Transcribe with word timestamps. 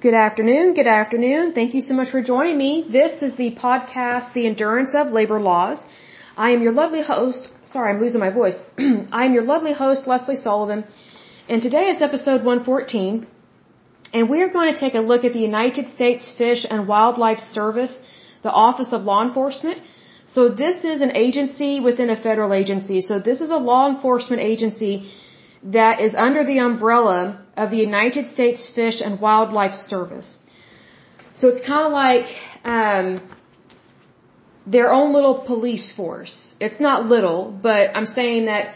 Good 0.00 0.14
afternoon. 0.14 0.74
Good 0.74 0.86
afternoon. 0.86 1.54
Thank 1.54 1.74
you 1.74 1.80
so 1.80 1.92
much 1.92 2.10
for 2.10 2.22
joining 2.22 2.56
me. 2.56 2.86
This 2.88 3.20
is 3.20 3.32
the 3.34 3.56
podcast, 3.56 4.32
The 4.32 4.46
Endurance 4.46 4.94
of 4.94 5.08
Labor 5.08 5.40
Laws. 5.40 5.84
I 6.36 6.50
am 6.52 6.62
your 6.62 6.70
lovely 6.70 7.02
host. 7.02 7.48
Sorry, 7.64 7.90
I'm 7.90 8.00
losing 8.00 8.20
my 8.20 8.30
voice. 8.30 8.54
I 9.10 9.24
am 9.24 9.34
your 9.34 9.42
lovely 9.42 9.72
host, 9.72 10.06
Leslie 10.06 10.36
Sullivan. 10.36 10.84
And 11.48 11.64
today 11.64 11.86
is 11.94 12.00
episode 12.00 12.44
114. 12.44 13.26
And 14.12 14.30
we 14.30 14.40
are 14.42 14.50
going 14.58 14.72
to 14.72 14.78
take 14.78 14.94
a 14.94 15.00
look 15.00 15.24
at 15.24 15.32
the 15.32 15.40
United 15.40 15.88
States 15.88 16.30
Fish 16.38 16.64
and 16.70 16.86
Wildlife 16.86 17.40
Service, 17.40 18.00
the 18.44 18.52
Office 18.52 18.92
of 18.92 19.02
Law 19.02 19.24
Enforcement. 19.24 19.78
So 20.26 20.48
this 20.48 20.84
is 20.84 21.00
an 21.00 21.16
agency 21.16 21.80
within 21.80 22.08
a 22.08 22.22
federal 22.28 22.54
agency. 22.54 23.00
So 23.00 23.18
this 23.18 23.40
is 23.40 23.50
a 23.50 23.56
law 23.56 23.88
enforcement 23.88 24.42
agency 24.42 25.10
that 25.64 26.00
is 26.00 26.14
under 26.14 26.44
the 26.44 26.58
umbrella 26.60 27.44
of 27.62 27.70
the 27.74 27.80
United 27.90 28.24
States 28.34 28.70
Fish 28.78 28.98
and 29.06 29.20
Wildlife 29.26 29.76
Service. 29.92 30.28
So 31.38 31.48
it's 31.50 31.64
kind 31.72 31.84
of 31.88 31.92
like 31.92 32.28
um, 32.76 33.06
their 34.76 34.88
own 34.98 35.12
little 35.12 35.36
police 35.52 35.86
force. 35.98 36.36
It's 36.60 36.80
not 36.88 37.06
little, 37.14 37.40
but 37.68 37.96
I'm 37.96 38.06
saying 38.06 38.46
that 38.52 38.74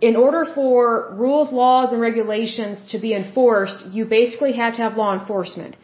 in 0.00 0.14
order 0.24 0.44
for 0.58 1.14
rules, 1.24 1.52
laws, 1.52 1.92
and 1.92 2.00
regulations 2.00 2.84
to 2.92 2.98
be 2.98 3.12
enforced, 3.14 3.80
you 3.96 4.04
basically 4.04 4.52
have 4.62 4.74
to 4.76 4.82
have 4.86 4.96
law 4.96 5.12
enforcement. 5.18 5.76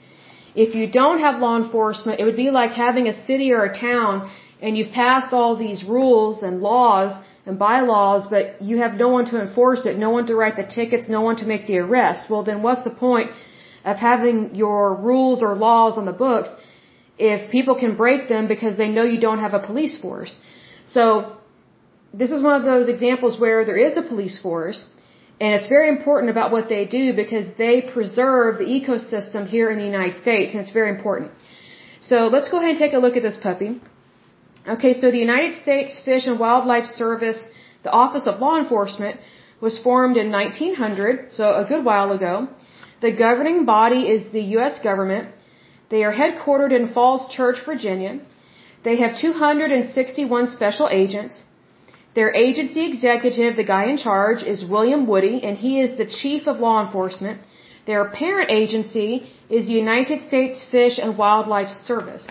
If 0.55 0.75
you 0.75 0.87
don't 1.01 1.21
have 1.27 1.41
law 1.47 1.57
enforcement, 1.65 2.21
it 2.21 2.25
would 2.25 2.41
be 2.47 2.51
like 2.51 2.73
having 2.73 3.07
a 3.09 3.15
city 3.29 3.53
or 3.53 3.63
a 3.65 3.75
town 3.91 4.31
and 4.63 4.79
you've 4.79 4.93
passed 4.93 5.33
all 5.33 5.57
these 5.57 5.83
rules 5.83 6.43
and 6.43 6.61
laws 6.61 7.13
and 7.47 7.59
bylaws, 7.59 8.27
but 8.35 8.63
you 8.63 8.79
have 8.79 8.95
no 8.95 9.09
one 9.09 9.25
to 9.27 9.41
enforce 9.41 9.85
it, 9.87 9.99
no 9.99 10.11
one 10.11 10.27
to 10.27 10.35
write 10.35 10.57
the 10.57 10.69
tickets, 10.79 11.09
no 11.09 11.23
one 11.23 11.37
to 11.37 11.47
make 11.47 11.67
the 11.67 11.79
arrest. 11.79 12.31
Well, 12.31 12.45
then 12.45 12.63
what's 12.63 12.85
the 12.85 12.97
point 13.07 13.31
of 13.85 13.97
having 13.97 14.55
your 14.55 14.95
rules 14.95 15.43
or 15.43 15.55
laws 15.55 15.99
on 15.99 16.05
the 16.05 16.13
books 16.13 16.51
if 17.19 17.51
people 17.51 17.75
can 17.75 17.97
break 17.97 18.29
them 18.29 18.47
because 18.47 18.77
they 18.77 18.89
know 18.89 19.05
you 19.05 19.21
don't 19.21 19.41
have 19.41 19.55
a 19.55 19.59
police 19.59 20.01
force? 20.01 20.39
So, 20.87 21.37
this 22.15 22.31
is 22.31 22.43
one 22.43 22.55
of 22.61 22.65
those 22.65 22.89
examples 22.89 23.41
where 23.41 23.65
there 23.65 23.79
is 23.79 23.97
a 23.97 24.03
police 24.03 24.39
force, 24.39 24.87
and 25.41 25.55
it's 25.55 25.67
very 25.67 25.89
important 25.89 26.31
about 26.31 26.53
what 26.53 26.69
they 26.69 26.85
do 26.85 27.15
because 27.15 27.47
they 27.57 27.81
preserve 27.81 28.59
the 28.59 28.67
ecosystem 28.67 29.47
here 29.47 29.71
in 29.71 29.79
the 29.79 29.87
United 29.87 30.17
States, 30.17 30.53
and 30.53 30.61
it's 30.61 30.73
very 30.73 30.91
important. 30.91 31.31
So, 32.01 32.27
let's 32.27 32.49
go 32.51 32.59
ahead 32.59 32.71
and 32.71 32.79
take 32.79 32.93
a 32.93 32.99
look 32.99 33.17
at 33.17 33.23
this 33.23 33.39
puppy. 33.49 33.81
Okay, 34.69 34.95
so 34.95 35.11
the 35.11 35.19
United 35.19 35.57
States 35.57 35.99
Fish 35.99 36.27
and 36.29 36.39
Wildlife 36.39 36.87
Service, 36.87 37.43
the 37.83 37.91
Office 37.91 38.29
of 38.29 38.39
Law 38.39 38.59
Enforcement, 38.59 39.19
was 39.61 39.79
formed 39.81 40.17
in 40.17 40.31
1900, 40.31 41.33
so 41.33 41.45
a 41.55 41.65
good 41.65 41.85
while 41.85 42.13
ago. 42.13 42.49
The 43.01 43.11
governing 43.11 43.65
body 43.65 44.03
is 44.09 44.31
the 44.31 44.43
U.S. 44.57 44.79
government. 44.79 45.31
They 45.91 46.05
are 46.05 46.13
headquartered 46.13 46.71
in 46.71 46.93
Falls 46.93 47.29
Church, 47.35 47.59
Virginia. 47.67 48.21
They 48.85 48.97
have 48.99 49.17
261 49.17 50.47
special 50.47 50.89
agents. 50.93 51.45
Their 52.15 52.33
agency 52.33 52.87
executive, 52.87 53.57
the 53.57 53.65
guy 53.65 53.87
in 53.87 53.97
charge, 53.97 54.45
is 54.45 54.65
William 54.65 55.09
Woody, 55.09 55.43
and 55.43 55.59
he 55.59 55.81
is 55.81 55.97
the 55.97 56.07
chief 56.07 56.47
of 56.47 56.61
law 56.61 56.85
enforcement. 56.85 57.41
Their 57.87 58.05
parent 58.05 58.51
agency 58.51 59.27
is 59.51 59.67
the 59.67 59.73
United 59.73 60.23
States 60.23 60.63
Fish 60.63 60.99
and 60.99 61.19
Wildlife 61.19 61.71
Service. 61.71 62.29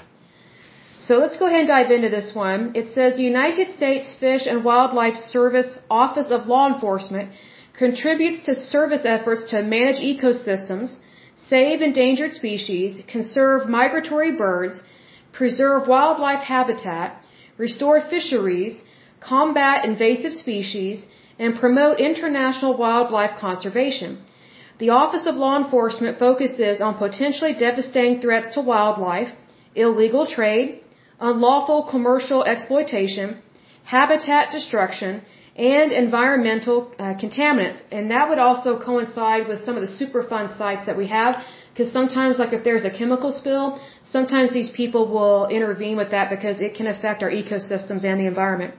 So 1.08 1.18
let's 1.18 1.38
go 1.42 1.48
ahead 1.48 1.62
and 1.62 1.68
dive 1.68 1.90
into 1.90 2.10
this 2.10 2.36
one. 2.36 2.74
It 2.76 2.90
says 2.96 3.20
United 3.20 3.72
States 3.72 4.14
Fish 4.24 4.46
and 4.46 4.64
Wildlife 4.64 5.16
Service 5.16 5.72
Office 5.90 6.30
of 6.30 6.46
Law 6.46 6.66
Enforcement 6.72 7.32
contributes 7.74 8.42
to 8.48 8.54
service 8.54 9.04
efforts 9.04 9.46
to 9.52 9.64
manage 9.64 10.00
ecosystems, 10.12 10.98
save 11.36 11.82
endangered 11.82 12.34
species, 12.34 13.02
conserve 13.08 13.68
migratory 13.68 14.34
birds, 14.44 14.84
preserve 15.32 15.88
wildlife 15.88 16.44
habitat, 16.44 17.26
restore 17.58 18.00
fisheries, 18.00 18.84
combat 19.20 19.84
invasive 19.86 20.34
species, 20.34 21.08
and 21.40 21.60
promote 21.64 22.00
international 22.00 22.78
wildlife 22.78 23.40
conservation. 23.40 24.20
The 24.78 24.92
Office 24.92 25.26
of 25.26 25.36
Law 25.36 25.58
Enforcement 25.64 26.20
focuses 26.20 26.80
on 26.80 26.94
potentially 27.00 27.56
devastating 27.56 28.22
threats 28.22 28.54
to 28.54 28.62
wildlife, 28.62 29.32
illegal 29.74 30.28
trade, 30.28 30.81
unlawful 31.30 31.84
commercial 31.84 32.44
exploitation, 32.44 33.42
habitat 33.84 34.52
destruction, 34.52 35.22
and 35.56 35.92
environmental 35.92 36.78
uh, 36.98 37.14
contaminants. 37.24 37.80
And 37.92 38.12
that 38.12 38.30
would 38.30 38.40
also 38.40 38.80
coincide 38.80 39.48
with 39.48 39.64
some 39.66 39.76
of 39.78 39.82
the 39.86 39.94
Superfund 40.00 40.58
sites 40.58 40.86
that 40.86 40.98
we 40.98 41.08
have, 41.08 41.44
because 41.72 41.92
sometimes, 41.92 42.40
like 42.40 42.54
if 42.54 42.64
there's 42.64 42.86
a 42.86 42.94
chemical 43.00 43.32
spill, 43.32 43.80
sometimes 44.04 44.52
these 44.52 44.70
people 44.70 45.04
will 45.16 45.48
intervene 45.48 45.98
with 45.98 46.12
that 46.12 46.30
because 46.30 46.60
it 46.62 46.74
can 46.74 46.88
affect 46.88 47.24
our 47.24 47.32
ecosystems 47.42 48.04
and 48.04 48.20
the 48.20 48.28
environment. 48.34 48.74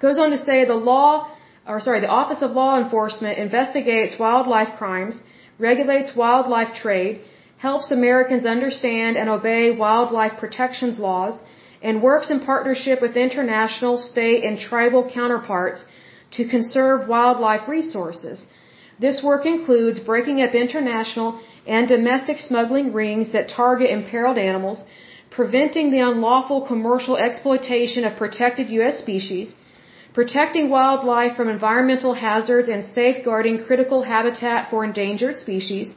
Goes 0.00 0.18
on 0.18 0.30
to 0.30 0.38
say 0.48 0.64
the 0.64 0.80
law, 0.92 1.28
or 1.66 1.80
sorry, 1.80 2.00
the 2.00 2.14
Office 2.20 2.42
of 2.42 2.52
Law 2.52 2.78
Enforcement 2.82 3.38
investigates 3.38 4.18
wildlife 4.18 4.76
crimes, 4.78 5.22
regulates 5.58 6.14
wildlife 6.14 6.74
trade, 6.74 7.20
helps 7.66 7.90
Americans 7.90 8.46
understand 8.46 9.16
and 9.16 9.28
obey 9.28 9.70
wildlife 9.84 10.36
protections 10.42 10.98
laws, 10.98 11.40
and 11.82 12.02
works 12.02 12.30
in 12.30 12.40
partnership 12.40 13.00
with 13.00 13.16
international, 13.16 13.98
state, 13.98 14.44
and 14.44 14.58
tribal 14.58 15.04
counterparts 15.18 15.84
to 16.36 16.44
conserve 16.54 17.08
wildlife 17.08 17.68
resources. 17.68 18.46
This 19.04 19.22
work 19.22 19.46
includes 19.46 20.00
breaking 20.00 20.40
up 20.42 20.54
international 20.54 21.40
and 21.66 21.86
domestic 21.86 22.38
smuggling 22.38 22.92
rings 22.92 23.30
that 23.34 23.48
target 23.48 23.90
imperiled 23.90 24.38
animals, 24.38 24.84
preventing 25.30 25.90
the 25.90 26.00
unlawful 26.10 26.60
commercial 26.72 27.16
exploitation 27.16 28.04
of 28.04 28.16
protected 28.16 28.68
U.S. 28.78 28.98
species, 28.98 29.54
protecting 30.14 30.68
wildlife 30.68 31.36
from 31.36 31.48
environmental 31.48 32.14
hazards 32.14 32.68
and 32.68 32.84
safeguarding 32.84 33.62
critical 33.66 34.02
habitat 34.02 34.68
for 34.70 34.84
endangered 34.84 35.36
species, 35.36 35.94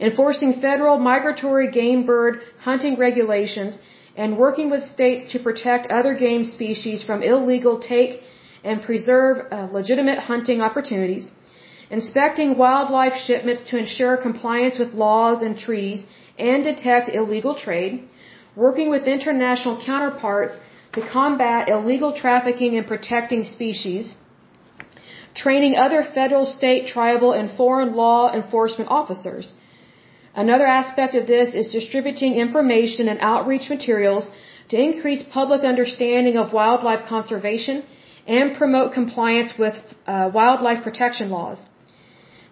enforcing 0.00 0.52
federal 0.60 0.98
migratory 0.98 1.70
game 1.70 2.04
bird 2.06 2.40
hunting 2.60 2.96
regulations, 2.96 3.78
and 4.16 4.36
working 4.36 4.68
with 4.70 4.82
states 4.82 5.32
to 5.32 5.38
protect 5.38 5.92
other 5.98 6.14
game 6.14 6.44
species 6.44 7.04
from 7.08 7.22
illegal 7.22 7.78
take 7.78 8.20
and 8.64 8.82
preserve 8.82 9.36
uh, 9.38 9.68
legitimate 9.72 10.18
hunting 10.18 10.60
opportunities, 10.60 11.30
inspecting 11.90 12.56
wildlife 12.58 13.16
shipments 13.26 13.62
to 13.70 13.78
ensure 13.78 14.16
compliance 14.16 14.78
with 14.78 14.92
laws 14.92 15.42
and 15.42 15.58
treaties 15.66 16.04
and 16.38 16.64
detect 16.64 17.08
illegal 17.08 17.54
trade, 17.54 18.08
working 18.56 18.90
with 18.90 19.04
international 19.16 19.76
counterparts 19.84 20.58
to 20.92 21.00
combat 21.16 21.68
illegal 21.68 22.12
trafficking 22.12 22.76
and 22.76 22.86
protecting 22.86 23.44
species, 23.44 24.14
training 25.34 25.76
other 25.76 26.02
federal, 26.02 26.44
state, 26.44 26.88
tribal, 26.88 27.32
and 27.32 27.50
foreign 27.56 27.94
law 27.94 28.32
enforcement 28.32 28.90
officers, 28.90 29.54
Another 30.34 30.66
aspect 30.66 31.14
of 31.14 31.26
this 31.26 31.54
is 31.54 31.72
distributing 31.72 32.34
information 32.34 33.08
and 33.08 33.18
outreach 33.20 33.68
materials 33.68 34.30
to 34.68 34.76
increase 34.78 35.22
public 35.22 35.62
understanding 35.62 36.36
of 36.36 36.52
wildlife 36.52 37.06
conservation 37.08 37.84
and 38.26 38.56
promote 38.56 38.92
compliance 38.92 39.54
with 39.58 39.76
uh, 40.06 40.30
wildlife 40.32 40.82
protection 40.84 41.30
laws. 41.30 41.58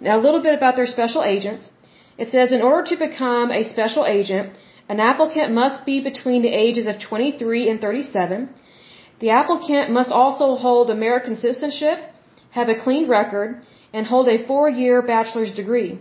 Now, 0.00 0.18
a 0.18 0.22
little 0.26 0.42
bit 0.42 0.54
about 0.54 0.76
their 0.76 0.86
special 0.86 1.22
agents. 1.22 1.68
It 2.18 2.30
says 2.30 2.52
in 2.52 2.62
order 2.62 2.84
to 2.90 2.96
become 2.96 3.50
a 3.50 3.62
special 3.64 4.06
agent, 4.06 4.56
an 4.88 5.00
applicant 5.00 5.52
must 5.52 5.84
be 5.84 6.00
between 6.00 6.42
the 6.42 6.54
ages 6.64 6.86
of 6.86 6.98
23 6.98 7.68
and 7.70 7.80
37. 7.80 8.48
The 9.20 9.30
applicant 9.30 9.90
must 9.90 10.10
also 10.10 10.54
hold 10.54 10.90
American 10.90 11.36
citizenship, 11.36 11.98
have 12.50 12.68
a 12.68 12.80
clean 12.84 13.08
record, 13.08 13.62
and 13.92 14.06
hold 14.06 14.28
a 14.28 14.46
four 14.46 14.68
year 14.68 15.02
bachelor's 15.02 15.54
degree. 15.54 15.98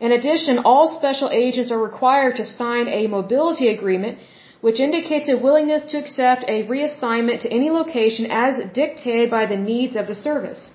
In 0.00 0.12
addition, 0.12 0.58
all 0.58 0.88
special 0.88 1.30
agents 1.30 1.70
are 1.70 1.78
required 1.78 2.36
to 2.36 2.44
sign 2.44 2.88
a 2.88 3.06
mobility 3.06 3.68
agreement 3.68 4.18
which 4.60 4.80
indicates 4.80 5.28
a 5.28 5.36
willingness 5.36 5.82
to 5.90 5.98
accept 5.98 6.44
a 6.48 6.66
reassignment 6.74 7.40
to 7.40 7.50
any 7.56 7.70
location 7.70 8.26
as 8.44 8.60
dictated 8.72 9.30
by 9.30 9.44
the 9.46 9.56
needs 9.56 9.94
of 9.94 10.06
the 10.06 10.14
service. 10.14 10.70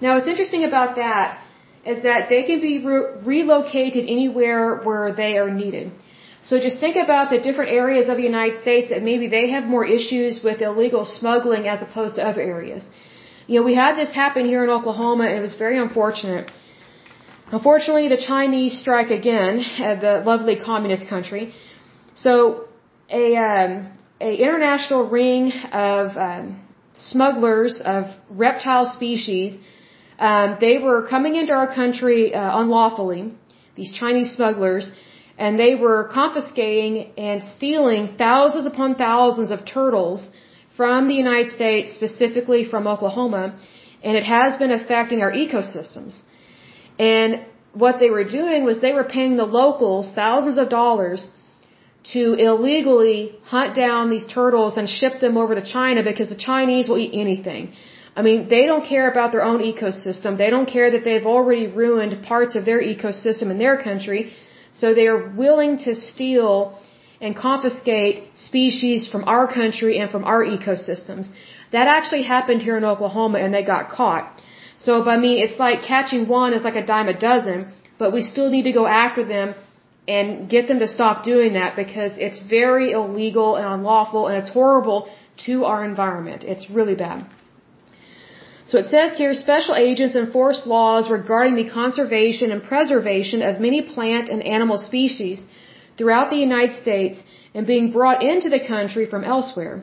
Now, 0.00 0.14
what's 0.14 0.30
interesting 0.34 0.64
about 0.64 0.96
that 0.96 1.38
is 1.84 2.02
that 2.02 2.28
they 2.30 2.42
can 2.48 2.60
be 2.60 2.74
re 2.86 2.98
relocated 3.32 4.04
anywhere 4.16 4.62
where 4.88 5.12
they 5.20 5.32
are 5.42 5.50
needed. 5.50 5.92
So 6.48 6.60
just 6.66 6.78
think 6.84 6.96
about 7.04 7.30
the 7.34 7.40
different 7.46 7.70
areas 7.82 8.08
of 8.08 8.16
the 8.20 8.26
United 8.32 8.56
States 8.64 8.88
that 8.92 9.02
maybe 9.10 9.26
they 9.36 9.46
have 9.54 9.64
more 9.76 9.84
issues 9.98 10.42
with 10.46 10.60
illegal 10.68 11.04
smuggling 11.04 11.66
as 11.72 11.82
opposed 11.86 12.14
to 12.16 12.22
other 12.30 12.42
areas. 12.56 12.88
You 13.48 13.56
know, 13.56 13.64
we 13.70 13.74
had 13.74 13.96
this 14.02 14.12
happen 14.22 14.44
here 14.52 14.62
in 14.64 14.70
Oklahoma 14.70 15.24
and 15.28 15.36
it 15.40 15.44
was 15.48 15.56
very 15.64 15.78
unfortunate. 15.86 16.52
Unfortunately, 17.52 18.08
the 18.08 18.16
Chinese 18.16 18.76
strike 18.80 19.10
again 19.10 19.60
at 19.78 20.00
the 20.00 20.22
lovely 20.26 20.56
communist 20.56 21.06
country. 21.08 21.54
So, 22.14 22.64
a, 23.08 23.36
um, 23.36 23.92
a 24.20 24.34
international 24.34 25.08
ring 25.08 25.52
of 25.72 26.16
um, 26.16 26.60
smugglers 26.94 27.80
of 27.84 28.06
reptile 28.30 28.86
species, 28.86 29.56
um, 30.18 30.56
they 30.60 30.78
were 30.78 31.06
coming 31.06 31.36
into 31.36 31.52
our 31.52 31.72
country 31.72 32.34
uh, 32.34 32.60
unlawfully. 32.60 33.32
these 33.76 33.92
Chinese 33.92 34.34
smugglers, 34.34 34.90
and 35.38 35.56
they 35.56 35.74
were 35.76 36.10
confiscating 36.12 37.12
and 37.16 37.44
stealing 37.44 38.16
thousands 38.16 38.66
upon 38.66 38.96
thousands 38.96 39.50
of 39.52 39.64
turtles 39.64 40.30
from 40.76 41.06
the 41.06 41.14
United 41.14 41.50
States, 41.50 41.92
specifically 41.94 42.64
from 42.64 42.88
Oklahoma, 42.88 43.54
and 44.02 44.16
it 44.16 44.24
has 44.24 44.56
been 44.56 44.72
affecting 44.72 45.20
our 45.22 45.30
ecosystems. 45.30 46.22
And 46.98 47.44
what 47.72 47.98
they 47.98 48.10
were 48.10 48.24
doing 48.24 48.64
was 48.64 48.80
they 48.80 48.92
were 48.92 49.04
paying 49.04 49.36
the 49.36 49.44
locals 49.44 50.10
thousands 50.12 50.58
of 50.58 50.68
dollars 50.68 51.28
to 52.12 52.34
illegally 52.34 53.34
hunt 53.44 53.74
down 53.74 54.10
these 54.10 54.26
turtles 54.26 54.76
and 54.76 54.88
ship 54.88 55.20
them 55.20 55.36
over 55.36 55.54
to 55.54 55.64
China 55.64 56.02
because 56.02 56.28
the 56.28 56.42
Chinese 56.50 56.88
will 56.88 56.98
eat 56.98 57.14
anything. 57.14 57.72
I 58.18 58.22
mean, 58.22 58.48
they 58.48 58.64
don't 58.70 58.86
care 58.94 59.10
about 59.10 59.32
their 59.32 59.44
own 59.50 59.60
ecosystem. 59.60 60.38
They 60.38 60.48
don't 60.48 60.70
care 60.76 60.90
that 60.92 61.04
they've 61.04 61.26
already 61.26 61.66
ruined 61.66 62.22
parts 62.22 62.54
of 62.54 62.64
their 62.64 62.80
ecosystem 62.80 63.50
in 63.50 63.58
their 63.58 63.76
country. 63.76 64.32
So 64.72 64.94
they 64.94 65.06
are 65.08 65.22
willing 65.42 65.78
to 65.86 65.94
steal 65.94 66.78
and 67.20 67.36
confiscate 67.36 68.24
species 68.34 69.08
from 69.08 69.24
our 69.24 69.46
country 69.60 69.98
and 69.98 70.10
from 70.10 70.24
our 70.24 70.42
ecosystems. 70.44 71.28
That 71.72 71.88
actually 71.88 72.22
happened 72.22 72.62
here 72.62 72.76
in 72.76 72.84
Oklahoma 72.84 73.38
and 73.38 73.52
they 73.52 73.64
got 73.64 73.90
caught. 73.90 74.42
So, 74.78 75.08
I 75.08 75.16
mean, 75.16 75.38
it's 75.38 75.58
like 75.58 75.82
catching 75.82 76.28
one 76.28 76.52
is 76.52 76.62
like 76.62 76.76
a 76.76 76.84
dime 76.84 77.08
a 77.08 77.18
dozen, 77.18 77.72
but 77.98 78.12
we 78.12 78.22
still 78.22 78.50
need 78.50 78.64
to 78.64 78.72
go 78.72 78.86
after 78.86 79.24
them 79.24 79.54
and 80.06 80.48
get 80.48 80.68
them 80.68 80.78
to 80.78 80.88
stop 80.88 81.24
doing 81.24 81.54
that 81.54 81.74
because 81.76 82.12
it's 82.16 82.38
very 82.38 82.92
illegal 82.92 83.56
and 83.56 83.66
unlawful 83.66 84.28
and 84.28 84.36
it's 84.36 84.50
horrible 84.50 85.08
to 85.46 85.64
our 85.64 85.84
environment. 85.84 86.44
It's 86.44 86.70
really 86.70 86.94
bad. 86.94 87.26
So 88.66 88.78
it 88.78 88.86
says 88.86 89.16
here, 89.16 89.32
special 89.34 89.76
agents 89.76 90.16
enforce 90.16 90.66
laws 90.66 91.08
regarding 91.08 91.54
the 91.54 91.68
conservation 91.70 92.50
and 92.50 92.62
preservation 92.62 93.42
of 93.42 93.60
many 93.60 93.82
plant 93.82 94.28
and 94.28 94.42
animal 94.42 94.78
species 94.78 95.42
throughout 95.96 96.30
the 96.30 96.36
United 96.36 96.74
States 96.82 97.22
and 97.54 97.66
being 97.66 97.90
brought 97.92 98.22
into 98.22 98.48
the 98.48 98.60
country 98.74 99.06
from 99.06 99.22
elsewhere. 99.24 99.82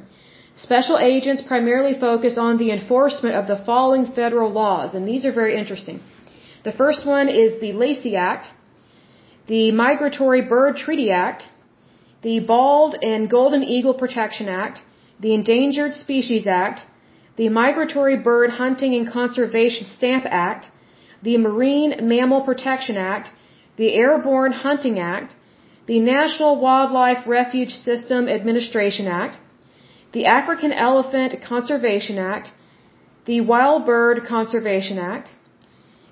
Special 0.56 1.00
agents 1.00 1.42
primarily 1.42 1.94
focus 2.00 2.38
on 2.38 2.58
the 2.58 2.72
enforcement 2.72 3.36
of 3.36 3.48
the 3.48 3.58
following 3.66 4.06
federal 4.06 4.52
laws, 4.52 4.94
and 4.94 5.08
these 5.08 5.26
are 5.26 5.32
very 5.32 5.58
interesting. 5.58 6.00
The 6.64 6.72
first 6.72 7.08
one 7.08 7.28
is 7.28 7.60
the 7.60 7.74
Lacey 7.74 8.16
Act, 8.16 8.52
the 9.48 9.72
Migratory 9.72 10.42
Bird 10.42 10.78
Treaty 10.78 11.10
Act, 11.12 11.50
the 12.22 12.40
Bald 12.40 12.96
and 13.02 13.30
Golden 13.30 13.64
Eagle 13.64 13.96
Protection 13.96 14.48
Act, 14.48 14.84
the 15.20 15.34
Endangered 15.34 15.96
Species 15.96 16.46
Act, 16.46 16.84
the 17.36 17.50
Migratory 17.50 18.18
Bird 18.18 18.52
Hunting 18.52 18.94
and 18.94 19.12
Conservation 19.12 19.88
Stamp 19.88 20.26
Act, 20.30 20.70
the 21.24 21.38
Marine 21.38 21.96
Mammal 22.08 22.42
Protection 22.42 22.96
Act, 22.96 23.32
the 23.78 23.92
Airborne 23.94 24.52
Hunting 24.52 25.00
Act, 25.00 25.36
the 25.88 26.00
National 26.00 26.60
Wildlife 26.60 27.26
Refuge 27.26 27.72
System 27.72 28.30
Administration 28.30 29.08
Act, 29.08 29.40
the 30.14 30.26
African 30.26 30.72
Elephant 30.72 31.42
Conservation 31.42 32.18
Act, 32.18 32.52
the 33.26 33.42
Wild 33.42 33.86
Bird 33.86 34.22
Conservation 34.28 34.98
Act, 34.98 35.34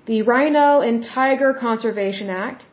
the 0.06 0.22
Rhino 0.22 0.80
and 0.80 1.04
Tiger 1.04 1.52
Conservation 1.54 2.28
Act, 2.28 2.66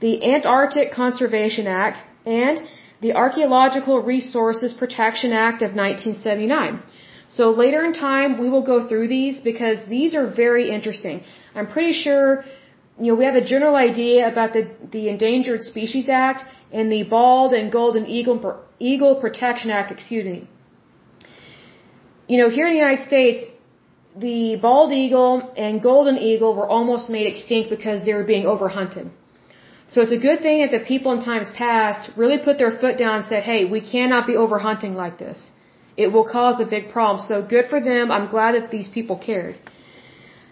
the 0.00 0.14
Antarctic 0.34 0.92
Conservation 0.92 1.66
Act, 1.66 1.98
and 2.24 2.60
the 3.00 3.12
Archaeological 3.14 4.00
Resources 4.00 4.72
Protection 4.72 5.32
Act 5.32 5.62
of 5.62 5.70
1979. 5.74 6.80
So 7.28 7.50
later 7.50 7.84
in 7.84 7.92
time, 7.92 8.38
we 8.38 8.48
will 8.48 8.66
go 8.72 8.86
through 8.88 9.08
these 9.08 9.40
because 9.40 9.78
these 9.88 10.14
are 10.14 10.26
very 10.42 10.70
interesting. 10.70 11.22
I'm 11.54 11.66
pretty 11.66 11.94
sure, 12.04 12.44
you 13.00 13.08
know, 13.08 13.16
we 13.16 13.24
have 13.24 13.34
a 13.34 13.46
general 13.54 13.74
idea 13.74 14.30
about 14.30 14.52
the, 14.52 14.64
the 14.92 15.08
Endangered 15.08 15.62
Species 15.62 16.08
Act 16.08 16.44
and 16.70 16.92
the 16.92 17.02
Bald 17.04 17.54
and 17.54 17.72
Golden 17.72 18.06
Eagle, 18.06 18.38
Eagle 18.78 19.16
Protection 19.16 19.70
Act, 19.70 19.90
excuse 19.90 20.24
me. 20.24 20.48
You 22.28 22.38
know, 22.38 22.48
here 22.50 22.66
in 22.66 22.72
the 22.72 22.78
United 22.78 23.06
States, 23.06 23.44
the 24.16 24.56
bald 24.56 24.92
eagle 24.92 25.52
and 25.56 25.82
golden 25.82 26.18
eagle 26.18 26.54
were 26.54 26.68
almost 26.68 27.10
made 27.10 27.26
extinct 27.26 27.70
because 27.70 28.04
they 28.04 28.14
were 28.14 28.24
being 28.24 28.44
overhunted. 28.44 29.10
So 29.88 30.00
it's 30.00 30.12
a 30.12 30.22
good 30.28 30.40
thing 30.40 30.60
that 30.62 30.70
the 30.70 30.84
people 30.92 31.12
in 31.12 31.20
times 31.20 31.50
past 31.50 32.10
really 32.16 32.38
put 32.38 32.58
their 32.58 32.70
foot 32.82 32.96
down 32.98 33.14
and 33.20 33.26
said, 33.26 33.42
hey, 33.42 33.64
we 33.64 33.80
cannot 33.80 34.26
be 34.26 34.34
overhunting 34.34 34.94
like 34.94 35.18
this. 35.18 35.50
It 35.96 36.08
will 36.12 36.26
cause 36.36 36.60
a 36.60 36.64
big 36.64 36.88
problem. 36.90 37.24
So 37.26 37.42
good 37.54 37.66
for 37.68 37.80
them. 37.80 38.10
I'm 38.10 38.28
glad 38.28 38.54
that 38.54 38.70
these 38.70 38.88
people 38.88 39.18
cared. 39.18 39.56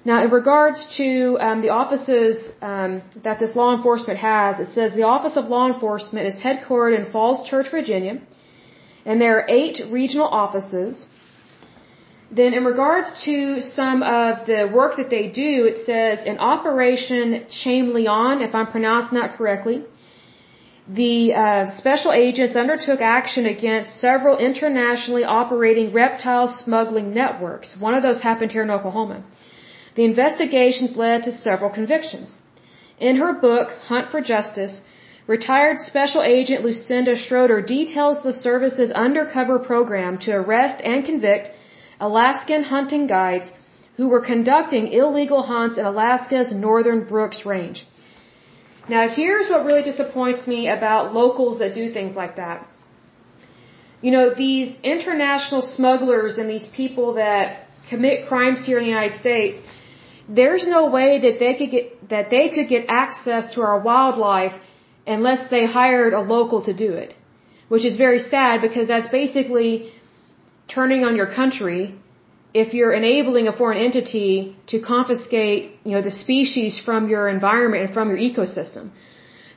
Now, 0.05 0.25
in 0.25 0.31
regards 0.31 0.79
to 0.97 1.37
um, 1.47 1.61
the 1.61 1.71
offices 1.71 2.53
um, 2.63 3.03
that 3.23 3.39
this 3.39 3.55
law 3.55 3.77
enforcement 3.77 4.19
has, 4.19 4.59
it 4.59 4.73
says 4.75 4.95
the 4.95 5.03
Office 5.03 5.37
of 5.37 5.45
Law 5.47 5.67
Enforcement 5.73 6.27
is 6.27 6.37
headquartered 6.41 6.99
in 6.99 7.13
Falls 7.13 7.49
Church, 7.49 7.71
Virginia, 7.71 8.19
and 9.05 9.21
there 9.21 9.35
are 9.39 9.47
eight 9.49 9.83
regional 9.91 10.27
offices. 10.27 11.07
Then, 12.31 12.55
in 12.55 12.65
regards 12.65 13.09
to 13.25 13.61
some 13.61 14.03
of 14.05 14.47
the 14.47 14.71
work 14.73 14.97
that 14.99 15.11
they 15.11 15.27
do, 15.27 15.67
it 15.71 15.85
says 15.85 16.25
in 16.25 16.39
Operation 16.39 17.47
Chameleon, 17.63 18.41
if 18.41 18.55
I'm 18.55 18.69
pronouncing 18.69 19.19
that 19.19 19.33
correctly, 19.37 19.83
the 20.89 21.35
uh, 21.35 21.71
special 21.71 22.13
agents 22.13 22.55
undertook 22.57 23.01
action 23.01 23.47
against 23.47 24.01
several 24.01 24.39
internationally 24.39 25.25
operating 25.25 25.93
reptile 25.93 26.47
smuggling 26.49 27.13
networks. 27.15 27.77
One 27.79 27.95
of 27.95 28.03
those 28.03 28.23
happened 28.23 28.53
here 28.53 28.63
in 28.63 28.71
Oklahoma. 28.71 29.25
The 29.97 30.05
investigations 30.05 30.97
led 30.97 31.25
to 31.25 31.33
several 31.33 31.71
convictions. 31.71 32.39
In 32.99 33.17
her 33.17 33.33
book, 33.33 33.71
Hunt 33.89 34.11
for 34.11 34.21
Justice, 34.21 34.83
retired 35.27 35.81
special 35.81 36.23
agent 36.23 36.65
Lucinda 36.65 37.17
Schroeder 37.17 37.61
details 37.61 38.23
the 38.23 38.33
service's 38.33 38.91
undercover 38.93 39.59
program 39.59 40.19
to 40.19 40.33
arrest 40.33 40.81
and 40.85 41.05
convict 41.05 41.51
Alaskan 42.09 42.63
hunting 42.65 43.07
guides 43.07 43.51
who 43.97 44.09
were 44.09 44.25
conducting 44.33 44.85
illegal 45.01 45.43
hunts 45.43 45.77
in 45.79 45.85
Alaska's 45.85 46.53
northern 46.67 47.01
Brooks 47.13 47.45
Range. 47.45 47.79
Now, 48.89 49.03
here's 49.09 49.49
what 49.51 49.67
really 49.67 49.83
disappoints 49.83 50.47
me 50.53 50.61
about 50.69 51.15
locals 51.15 51.59
that 51.59 51.75
do 51.75 51.93
things 51.93 52.15
like 52.23 52.37
that. 52.37 52.67
You 54.01 54.11
know, 54.13 54.25
these 54.35 54.69
international 54.83 55.63
smugglers 55.63 56.39
and 56.39 56.49
these 56.49 56.67
people 56.81 57.15
that 57.15 57.67
commit 57.91 58.27
crimes 58.29 58.65
here 58.65 58.79
in 58.79 58.85
the 58.85 58.95
United 58.99 59.21
States, 59.21 59.59
there's 60.41 60.67
no 60.67 60.83
way 60.89 61.11
that 61.25 61.39
they 61.39 61.55
could 61.59 61.71
get 61.77 62.09
that 62.09 62.31
they 62.31 62.49
could 62.55 62.69
get 62.69 62.87
access 62.89 63.55
to 63.55 63.63
our 63.69 63.79
wildlife 63.79 64.55
unless 65.07 65.49
they 65.51 65.65
hired 65.67 66.13
a 66.15 66.21
local 66.21 66.63
to 66.65 66.73
do 66.73 66.93
it. 67.05 67.15
Which 67.69 67.85
is 67.85 67.97
very 67.97 68.19
sad 68.19 68.63
because 68.63 68.89
that's 68.89 69.09
basically 69.09 69.93
turning 70.75 71.05
on 71.05 71.17
your 71.17 71.31
country 71.41 71.95
if 72.53 72.75
you're 72.75 72.93
enabling 72.93 73.47
a 73.49 73.53
foreign 73.61 73.79
entity 73.79 74.57
to 74.73 74.81
confiscate, 74.81 75.73
you 75.85 75.93
know, 75.93 76.03
the 76.03 76.17
species 76.25 76.81
from 76.87 77.09
your 77.09 77.29
environment 77.29 77.85
and 77.85 77.95
from 77.95 78.09
your 78.09 78.19
ecosystem. 78.19 78.91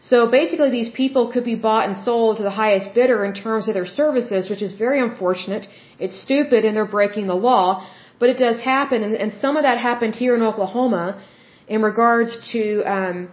So 0.02 0.30
basically 0.30 0.70
these 0.70 0.90
people 0.90 1.32
could 1.32 1.46
be 1.46 1.56
bought 1.56 1.86
and 1.88 1.96
sold 1.98 2.38
to 2.38 2.44
the 2.44 2.56
highest 2.64 2.94
bidder 2.94 3.20
in 3.26 3.34
terms 3.34 3.68
of 3.68 3.74
their 3.74 3.86
services, 3.86 4.50
which 4.50 4.62
is 4.62 4.74
very 4.74 5.00
unfortunate. 5.02 5.68
It's 5.98 6.18
stupid 6.20 6.66
and 6.66 6.76
they're 6.76 6.94
breaking 7.00 7.28
the 7.28 7.42
law, 7.50 7.88
but 8.20 8.30
it 8.30 8.38
does 8.38 8.60
happen 8.60 9.02
and, 9.02 9.16
and 9.16 9.34
some 9.34 9.56
of 9.58 9.64
that 9.64 9.78
happened 9.78 10.16
here 10.16 10.36
in 10.36 10.44
Oklahoma 10.44 11.24
in 11.68 11.82
regards 11.82 12.52
to 12.52 12.84
um, 12.84 13.32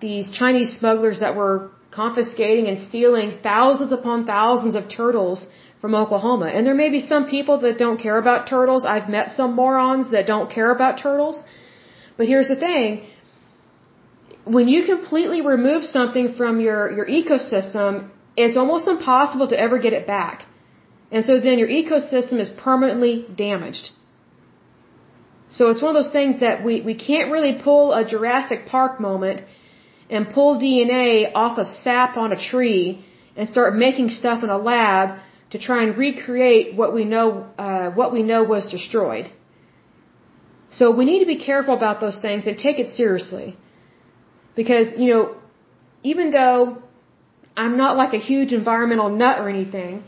these 0.00 0.30
Chinese 0.30 0.76
smugglers 0.78 1.20
that 1.20 1.34
were 1.34 1.70
confiscating 1.90 2.66
and 2.66 2.78
stealing 2.78 3.38
thousands 3.42 3.92
upon 3.92 4.26
thousands 4.26 4.74
of 4.74 4.88
turtles 4.88 5.46
from 5.84 5.94
Oklahoma. 5.94 6.46
And 6.46 6.66
there 6.66 6.78
may 6.82 6.88
be 6.88 7.00
some 7.12 7.24
people 7.28 7.56
that 7.64 7.76
don't 7.84 7.98
care 8.04 8.18
about 8.24 8.46
turtles. 8.52 8.86
I've 8.92 9.08
met 9.16 9.32
some 9.38 9.50
morons 9.54 10.04
that 10.12 10.24
don't 10.26 10.48
care 10.58 10.70
about 10.76 10.92
turtles. 11.06 11.36
But 12.16 12.26
here's 12.26 12.48
the 12.52 12.60
thing. 12.68 12.88
When 14.56 14.66
you 14.74 14.80
completely 14.86 15.40
remove 15.54 15.82
something 15.96 16.26
from 16.38 16.54
your, 16.66 16.78
your 16.98 17.06
ecosystem, 17.18 17.92
it's 18.34 18.56
almost 18.62 18.88
impossible 18.94 19.48
to 19.48 19.58
ever 19.66 19.78
get 19.86 19.92
it 19.98 20.06
back. 20.06 20.46
And 21.12 21.26
so 21.26 21.38
then 21.38 21.58
your 21.62 21.68
ecosystem 21.80 22.40
is 22.44 22.48
permanently 22.66 23.14
damaged. 23.44 23.90
So 25.50 25.68
it's 25.68 25.82
one 25.82 25.94
of 25.94 25.98
those 26.02 26.14
things 26.18 26.40
that 26.40 26.64
we, 26.64 26.80
we 26.80 26.94
can't 26.94 27.30
really 27.30 27.54
pull 27.68 27.92
a 27.92 28.06
Jurassic 28.14 28.60
Park 28.74 29.00
moment 29.08 29.42
and 30.08 30.30
pull 30.30 30.58
DNA 30.58 31.30
off 31.34 31.58
of 31.58 31.68
sap 31.68 32.16
on 32.16 32.32
a 32.32 32.40
tree 32.50 33.04
and 33.36 33.50
start 33.50 33.76
making 33.86 34.08
stuff 34.08 34.42
in 34.42 34.48
a 34.48 34.60
lab 34.72 35.20
to 35.54 35.58
try 35.68 35.80
and 35.84 35.96
recreate 36.06 36.74
what 36.80 36.90
we 36.98 37.02
know 37.14 37.26
uh, 37.64 37.88
what 37.98 38.08
we 38.16 38.22
know 38.30 38.40
was 38.54 38.64
destroyed. 38.76 39.26
So 40.78 40.84
we 41.00 41.04
need 41.10 41.20
to 41.24 41.30
be 41.34 41.40
careful 41.50 41.74
about 41.80 42.00
those 42.04 42.18
things 42.24 42.40
and 42.48 42.56
take 42.66 42.78
it 42.84 42.88
seriously, 43.00 43.48
because 44.60 44.88
you 45.02 45.08
know, 45.12 45.22
even 46.12 46.32
though 46.38 46.58
I'm 47.62 47.76
not 47.82 47.92
like 48.02 48.14
a 48.20 48.22
huge 48.30 48.52
environmental 48.60 49.10
nut 49.22 49.36
or 49.42 49.48
anything, 49.56 50.02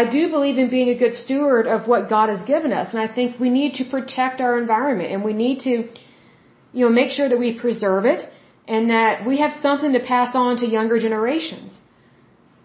I 0.00 0.02
do 0.16 0.22
believe 0.36 0.56
in 0.62 0.70
being 0.76 0.90
a 0.96 0.98
good 1.02 1.14
steward 1.24 1.66
of 1.74 1.88
what 1.92 2.08
God 2.14 2.26
has 2.34 2.42
given 2.54 2.72
us, 2.80 2.94
and 2.94 3.00
I 3.06 3.08
think 3.16 3.38
we 3.44 3.50
need 3.58 3.74
to 3.80 3.84
protect 3.96 4.40
our 4.46 4.54
environment 4.64 5.10
and 5.12 5.28
we 5.30 5.34
need 5.44 5.58
to, 5.68 5.74
you 6.76 6.82
know, 6.84 6.92
make 7.02 7.10
sure 7.18 7.28
that 7.32 7.40
we 7.44 7.50
preserve 7.66 8.06
it 8.14 8.22
and 8.74 8.90
that 8.96 9.26
we 9.28 9.36
have 9.44 9.52
something 9.66 9.92
to 9.98 10.02
pass 10.14 10.34
on 10.44 10.56
to 10.62 10.66
younger 10.78 10.98
generations. 11.06 11.70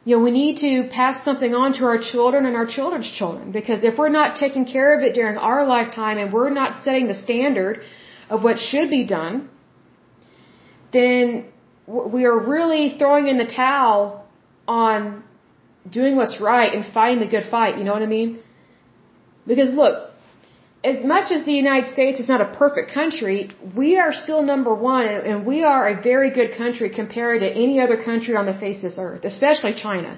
You 0.06 0.16
know, 0.16 0.24
we 0.24 0.32
need 0.32 0.58
to 0.58 0.88
pass 0.90 1.26
something 1.26 1.56
on 1.56 1.74
to 1.78 1.86
our 1.86 1.98
children 1.98 2.46
and 2.46 2.56
our 2.56 2.68
children's 2.68 3.10
children 3.10 3.52
because 3.52 3.84
if 3.84 3.98
we're 3.98 4.16
not 4.22 4.36
taking 4.36 4.66
care 4.66 4.96
of 4.96 5.04
it 5.04 5.16
during 5.16 5.38
our 5.38 5.66
lifetime 5.66 6.20
and 6.20 6.32
we're 6.32 6.52
not 6.52 6.84
setting 6.84 7.08
the 7.08 7.16
standard 7.16 7.82
of 8.30 8.44
what 8.44 8.60
should 8.60 8.90
be 8.92 9.04
done, 9.04 9.50
then 10.94 11.46
we 11.88 12.26
are 12.26 12.38
really 12.38 12.96
throwing 13.00 13.28
in 13.28 13.38
the 13.40 13.48
towel 13.48 14.28
on 14.68 15.24
doing 15.90 16.16
what's 16.16 16.40
right 16.40 16.74
and 16.74 16.86
fighting 16.94 17.20
the 17.20 17.32
good 17.36 17.48
fight, 17.50 17.78
you 17.78 17.84
know 17.84 17.94
what 17.94 18.04
I 18.04 18.08
mean? 18.08 18.40
Because 19.48 19.72
look, 19.72 20.12
as 20.92 21.04
much 21.04 21.32
as 21.36 21.44
the 21.46 21.58
United 21.63 21.88
States 21.96 22.20
is 22.24 22.27
not 22.34 22.42
a 22.46 22.50
perfect 22.63 22.92
country, 23.00 23.38
we 23.82 23.89
are 24.04 24.13
still 24.24 24.42
number 24.54 24.74
one 24.74 25.08
and 25.30 25.46
we 25.51 25.58
are 25.63 25.84
a 25.88 25.96
very 26.10 26.30
good 26.39 26.51
country 26.62 26.89
compared 27.01 27.39
to 27.46 27.50
any 27.65 27.80
other 27.86 27.98
country 28.10 28.36
on 28.42 28.46
the 28.51 28.58
face 28.63 28.77
of 28.77 28.86
this 28.89 29.00
earth, 29.06 29.24
especially 29.34 29.74
China. 29.74 30.12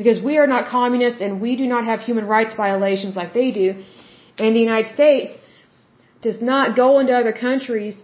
Because 0.00 0.18
we 0.28 0.34
are 0.40 0.46
not 0.54 0.68
communist 0.78 1.22
and 1.26 1.40
we 1.46 1.56
do 1.62 1.66
not 1.74 1.84
have 1.90 2.00
human 2.00 2.26
rights 2.34 2.52
violations 2.64 3.16
like 3.20 3.32
they 3.32 3.50
do. 3.62 3.68
And 4.42 4.54
the 4.54 4.64
United 4.68 4.88
States 4.98 5.30
does 6.26 6.40
not 6.52 6.76
go 6.82 6.88
into 7.00 7.14
other 7.20 7.32
countries 7.32 7.96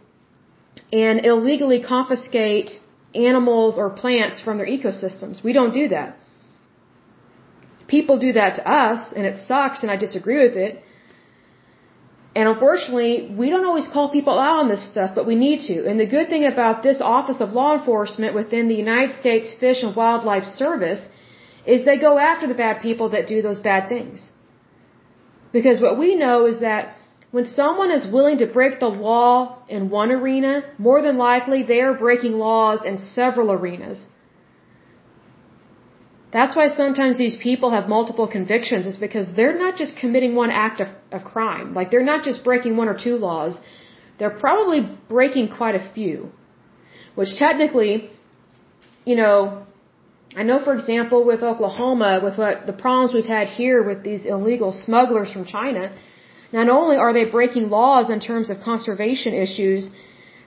and 1.04 1.26
illegally 1.32 1.80
confiscate 1.82 2.70
animals 3.14 3.76
or 3.76 3.90
plants 3.90 4.40
from 4.40 4.56
their 4.58 4.70
ecosystems. 4.76 5.44
We 5.44 5.52
don't 5.52 5.74
do 5.82 5.86
that. 5.88 6.16
People 7.86 8.18
do 8.26 8.32
that 8.40 8.54
to 8.58 8.62
us, 8.66 9.12
and 9.14 9.24
it 9.30 9.36
sucks, 9.46 9.82
and 9.82 9.90
I 9.90 9.96
disagree 9.96 10.38
with 10.46 10.56
it. 10.56 10.82
And 12.36 12.48
unfortunately, 12.48 13.32
we 13.40 13.48
don't 13.50 13.64
always 13.64 13.86
call 13.86 14.10
people 14.10 14.36
out 14.38 14.58
on 14.62 14.68
this 14.68 14.84
stuff, 14.92 15.10
but 15.14 15.24
we 15.24 15.36
need 15.36 15.60
to. 15.68 15.86
And 15.88 16.00
the 16.00 16.06
good 16.06 16.28
thing 16.28 16.44
about 16.44 16.82
this 16.82 17.00
Office 17.00 17.40
of 17.40 17.52
Law 17.52 17.78
Enforcement 17.78 18.34
within 18.34 18.66
the 18.68 18.74
United 18.74 19.12
States 19.20 19.54
Fish 19.62 19.82
and 19.84 19.94
Wildlife 19.94 20.44
Service 20.44 21.06
is 21.64 21.84
they 21.84 21.98
go 21.98 22.18
after 22.18 22.46
the 22.48 22.60
bad 22.64 22.80
people 22.80 23.10
that 23.10 23.28
do 23.28 23.40
those 23.40 23.60
bad 23.60 23.88
things. 23.88 24.30
Because 25.52 25.80
what 25.80 25.96
we 25.98 26.16
know 26.16 26.46
is 26.46 26.58
that 26.60 26.96
when 27.30 27.46
someone 27.46 27.92
is 27.92 28.06
willing 28.16 28.38
to 28.38 28.46
break 28.46 28.80
the 28.80 28.92
law 29.10 29.58
in 29.68 29.90
one 29.90 30.10
arena, 30.10 30.64
more 30.78 31.00
than 31.02 31.16
likely 31.16 31.62
they 31.62 31.80
are 31.80 31.94
breaking 31.94 32.32
laws 32.32 32.84
in 32.84 32.98
several 32.98 33.52
arenas. 33.52 34.00
That's 36.36 36.54
why 36.58 36.66
sometimes 36.82 37.16
these 37.16 37.36
people 37.48 37.70
have 37.76 37.88
multiple 37.88 38.26
convictions, 38.36 38.86
is 38.92 38.96
because 39.06 39.26
they're 39.36 39.58
not 39.64 39.76
just 39.82 39.92
committing 40.02 40.32
one 40.34 40.50
act 40.50 40.80
of, 40.84 40.88
of 41.16 41.20
crime. 41.32 41.74
Like 41.78 41.92
they're 41.92 42.10
not 42.12 42.24
just 42.28 42.42
breaking 42.48 42.76
one 42.76 42.88
or 42.92 42.96
two 43.06 43.16
laws, 43.28 43.60
they're 44.18 44.38
probably 44.46 44.80
breaking 45.08 45.46
quite 45.60 45.76
a 45.82 45.84
few. 45.96 46.16
Which 47.14 47.36
technically, 47.44 47.92
you 49.10 49.16
know, 49.20 49.36
I 50.40 50.42
know 50.48 50.58
for 50.66 50.74
example 50.74 51.20
with 51.30 51.44
Oklahoma, 51.52 52.10
with 52.26 52.36
what 52.42 52.66
the 52.70 52.76
problems 52.84 53.14
we've 53.14 53.32
had 53.38 53.48
here 53.60 53.78
with 53.90 54.02
these 54.02 54.26
illegal 54.26 54.72
smugglers 54.72 55.30
from 55.34 55.44
China, 55.44 55.84
not 56.52 56.68
only 56.68 56.96
are 56.96 57.12
they 57.12 57.26
breaking 57.38 57.70
laws 57.70 58.10
in 58.10 58.18
terms 58.18 58.50
of 58.50 58.60
conservation 58.70 59.32
issues, 59.46 59.90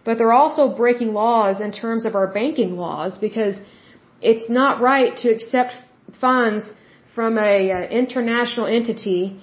but 0.04 0.18
they're 0.18 0.38
also 0.44 0.64
breaking 0.84 1.14
laws 1.14 1.62
in 1.62 1.72
terms 1.72 2.06
of 2.06 2.16
our 2.16 2.28
banking 2.28 2.76
laws 2.76 3.18
because 3.18 3.58
it's 4.22 4.50
not 4.50 4.82
right 4.82 5.16
to 5.18 5.30
accept 5.30 5.74
funds 6.20 6.72
from 7.16 7.38
a 7.38 7.72
uh, 7.72 7.82
international 7.90 8.66
entity 8.66 9.40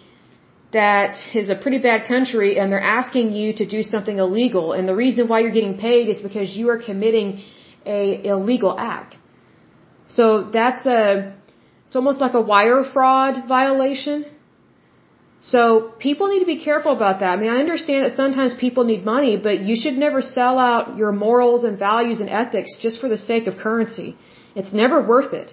that 0.73 1.17
is 1.35 1.49
a 1.49 1.55
pretty 1.55 1.79
bad 1.79 2.07
country 2.07 2.59
and 2.59 2.73
they're 2.73 2.89
asking 2.99 3.33
you 3.33 3.53
to 3.55 3.65
do 3.65 3.83
something 3.83 4.19
illegal 4.19 4.73
and 4.73 4.89
the 4.89 4.95
reason 4.95 5.29
why 5.29 5.41
you're 5.41 5.59
getting 5.61 5.79
paid 5.79 6.09
is 6.09 6.21
because 6.21 6.57
you 6.57 6.69
are 6.69 6.79
committing 6.79 7.41
a 7.87 8.27
illegal 8.27 8.77
act. 8.79 9.17
So 10.09 10.51
that's 10.51 10.85
a 10.87 11.35
it's 11.87 11.97
almost 11.97 12.21
like 12.21 12.35
a 12.35 12.41
wire 12.41 12.83
fraud 12.83 13.47
violation 13.47 14.25
so 15.53 15.93
people 15.99 16.29
need 16.29 16.41
to 16.41 16.47
be 16.47 16.61
careful 16.69 16.93
about 16.93 17.21
that. 17.21 17.33
I 17.37 17.37
mean, 17.41 17.51
I 17.51 17.59
understand 17.65 18.07
that 18.07 18.17
sometimes 18.17 18.55
people 18.55 18.85
need 18.85 19.05
money, 19.05 19.37
but 19.37 19.61
you 19.61 19.77
should 19.81 19.99
never 20.05 20.23
sell 20.23 20.59
out 20.59 20.97
your 20.97 21.13
morals 21.13 21.65
and 21.65 21.79
values 21.79 22.21
and 22.21 22.31
ethics 22.31 22.79
just 22.81 22.99
for 22.99 23.11
the 23.11 23.19
sake 23.19 23.47
of 23.47 23.59
currency. 23.59 24.17
It's 24.55 24.73
never 24.73 25.01
worth 25.13 25.33
it. 25.33 25.53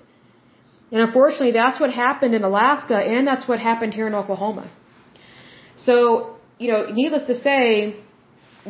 And 0.91 1.01
unfortunately, 1.01 1.53
that's 1.53 1.79
what 1.79 1.91
happened 1.91 2.33
in 2.35 2.43
Alaska 2.43 2.97
and 2.97 3.25
that's 3.25 3.47
what 3.47 3.59
happened 3.59 3.93
here 3.93 4.07
in 4.07 4.13
Oklahoma. 4.13 4.69
So, 5.77 6.35
you 6.59 6.71
know, 6.71 6.81
needless 6.91 7.25
to 7.27 7.35
say, 7.35 7.95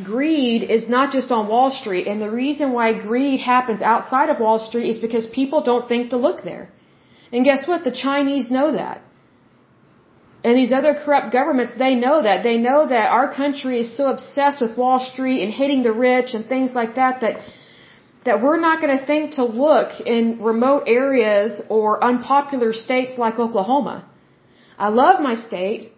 greed 0.03 0.63
is 0.63 0.87
not 0.87 1.11
just 1.11 1.31
on 1.31 1.47
Wall 1.47 1.71
Street. 1.71 2.07
And 2.07 2.21
the 2.21 2.29
reason 2.29 2.73
why 2.73 2.93
greed 2.93 3.39
happens 3.39 3.81
outside 3.81 4.29
of 4.29 4.39
Wall 4.39 4.59
Street 4.59 4.89
is 4.89 4.99
because 4.99 5.25
people 5.27 5.61
don't 5.63 5.87
think 5.87 6.11
to 6.11 6.17
look 6.17 6.43
there. 6.43 6.69
And 7.33 7.43
guess 7.43 7.67
what? 7.67 7.83
The 7.83 7.91
Chinese 7.91 8.51
know 8.51 8.71
that. 8.73 9.01
And 10.43 10.57
these 10.57 10.71
other 10.71 10.93
corrupt 11.05 11.31
governments, 11.31 11.73
they 11.77 11.95
know 11.95 12.21
that. 12.23 12.43
They 12.43 12.57
know 12.57 12.87
that 12.87 13.09
our 13.09 13.27
country 13.31 13.79
is 13.79 13.95
so 13.95 14.07
obsessed 14.07 14.61
with 14.61 14.77
Wall 14.77 14.99
Street 14.99 15.43
and 15.43 15.53
hitting 15.53 15.83
the 15.83 15.91
rich 15.91 16.33
and 16.33 16.45
things 16.45 16.71
like 16.73 16.95
that 16.95 17.21
that 17.21 17.35
that 18.25 18.41
we're 18.43 18.59
not 18.59 18.81
going 18.81 18.97
to 18.97 19.05
think 19.05 19.33
to 19.33 19.43
look 19.43 19.99
in 20.05 20.41
remote 20.41 20.83
areas 20.87 21.61
or 21.69 22.03
unpopular 22.03 22.71
states 22.73 23.17
like 23.17 23.39
Oklahoma. 23.39 24.05
I 24.77 24.89
love 24.89 25.21
my 25.21 25.35
state. 25.35 25.91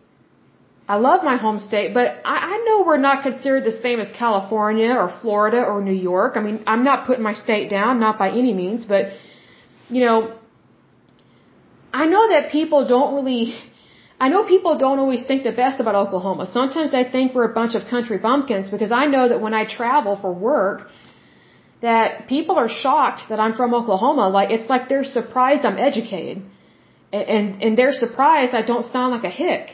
I 0.87 0.95
love 0.97 1.23
my 1.23 1.37
home 1.37 1.59
state, 1.59 1.93
but 1.93 2.07
I, 2.25 2.35
I 2.53 2.55
know 2.65 2.83
we're 2.85 3.03
not 3.09 3.23
considered 3.23 3.63
the 3.63 3.71
same 3.71 3.99
as 3.99 4.11
California 4.11 4.93
or 4.93 5.07
Florida 5.21 5.63
or 5.63 5.81
New 5.81 5.99
York. 6.11 6.33
I 6.35 6.41
mean, 6.41 6.63
I'm 6.67 6.83
not 6.83 7.05
putting 7.07 7.23
my 7.23 7.33
state 7.33 7.69
down, 7.69 7.99
not 7.99 8.17
by 8.19 8.29
any 8.31 8.53
means, 8.53 8.83
but, 8.83 9.11
you 9.89 10.03
know, 10.03 10.33
I 11.93 12.05
know 12.05 12.27
that 12.29 12.51
people 12.51 12.85
don't 12.87 13.15
really 13.15 13.55
I 14.19 14.29
know 14.29 14.43
people 14.45 14.77
don't 14.77 14.99
always 14.99 15.23
think 15.29 15.43
the 15.43 15.51
best 15.51 15.81
about 15.83 15.95
Oklahoma. 15.95 16.43
Sometimes 16.47 16.91
they 16.91 17.03
think 17.15 17.33
we're 17.35 17.49
a 17.53 17.55
bunch 17.61 17.75
of 17.75 17.87
country 17.93 18.17
bumpkins 18.17 18.69
because 18.69 18.91
I 18.91 19.05
know 19.13 19.27
that 19.29 19.41
when 19.45 19.53
I 19.53 19.65
travel 19.65 20.15
for 20.15 20.31
work, 20.31 20.87
that 21.83 22.27
people 22.33 22.55
are 22.63 22.69
shocked 22.69 23.21
that 23.29 23.39
I'm 23.43 23.55
from 23.59 23.73
Oklahoma. 23.79 24.25
Like 24.39 24.49
it's 24.55 24.69
like 24.73 24.83
they're 24.89 25.09
surprised 25.19 25.65
I'm 25.69 25.79
educated, 25.89 26.37
and 27.11 27.25
and, 27.35 27.63
and 27.63 27.77
they're 27.77 27.97
surprised 28.05 28.53
I 28.61 28.63
don't 28.71 28.87
sound 28.95 29.09
like 29.15 29.25
a 29.31 29.35
hick. 29.43 29.65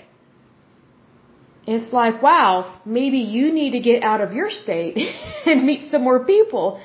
It's 1.75 1.93
like 1.99 2.23
wow, 2.27 2.51
maybe 2.99 3.19
you 3.35 3.45
need 3.59 3.71
to 3.77 3.81
get 3.89 4.01
out 4.11 4.21
of 4.25 4.33
your 4.39 4.49
state 4.49 4.97
and 5.51 5.65
meet 5.71 5.91
some 5.91 6.03
more 6.09 6.19
people 6.33 6.81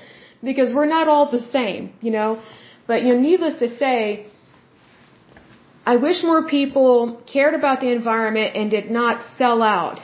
because 0.50 0.74
we're 0.76 0.92
not 0.98 1.08
all 1.08 1.26
the 1.38 1.44
same, 1.56 1.92
you 2.06 2.12
know. 2.18 2.30
But 2.86 3.02
you 3.04 3.14
know, 3.14 3.20
needless 3.28 3.54
to 3.64 3.68
say, 3.82 4.26
I 5.92 5.96
wish 5.96 6.22
more 6.22 6.42
people 6.56 7.22
cared 7.34 7.54
about 7.60 7.80
the 7.80 7.90
environment 8.00 8.56
and 8.56 8.70
did 8.70 8.90
not 8.90 9.22
sell 9.38 9.62
out. 9.62 10.00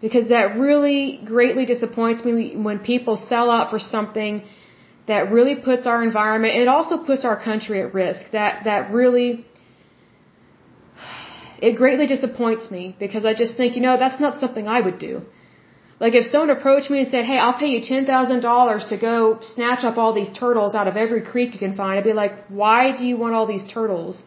Because 0.00 0.28
that 0.28 0.56
really 0.56 1.20
greatly 1.24 1.64
disappoints 1.66 2.24
me 2.24 2.56
when 2.56 2.78
people 2.78 3.16
sell 3.16 3.50
out 3.50 3.70
for 3.70 3.78
something 3.78 4.42
that 5.06 5.30
really 5.36 5.56
puts 5.56 5.86
our 5.86 6.02
environment, 6.02 6.54
it 6.54 6.68
also 6.68 6.96
puts 7.10 7.24
our 7.24 7.38
country 7.48 7.82
at 7.82 7.92
risk. 7.92 8.22
That, 8.32 8.64
that 8.64 8.90
really, 8.92 9.44
it 11.60 11.76
greatly 11.76 12.06
disappoints 12.06 12.70
me 12.70 12.96
because 12.98 13.24
I 13.24 13.34
just 13.34 13.56
think, 13.56 13.76
you 13.76 13.82
know, 13.82 13.96
that's 13.98 14.20
not 14.20 14.40
something 14.40 14.66
I 14.68 14.80
would 14.80 14.98
do. 14.98 15.22
Like 16.00 16.14
if 16.14 16.26
someone 16.32 16.50
approached 16.50 16.90
me 16.90 17.00
and 17.00 17.08
said, 17.08 17.26
"Hey, 17.30 17.38
I'll 17.38 17.58
pay 17.62 17.70
you 17.74 17.80
ten 17.82 18.06
thousand 18.06 18.40
dollars 18.40 18.86
to 18.92 18.96
go 18.96 19.16
snatch 19.42 19.84
up 19.88 19.98
all 19.98 20.14
these 20.14 20.30
turtles 20.42 20.74
out 20.74 20.88
of 20.88 20.96
every 20.96 21.20
creek 21.20 21.52
you 21.52 21.60
can 21.66 21.76
find," 21.76 21.98
I'd 21.98 22.04
be 22.12 22.14
like, 22.14 22.36
"Why 22.48 22.92
do 22.98 23.04
you 23.10 23.18
want 23.22 23.34
all 23.34 23.46
these 23.46 23.66
turtles?" 23.70 24.22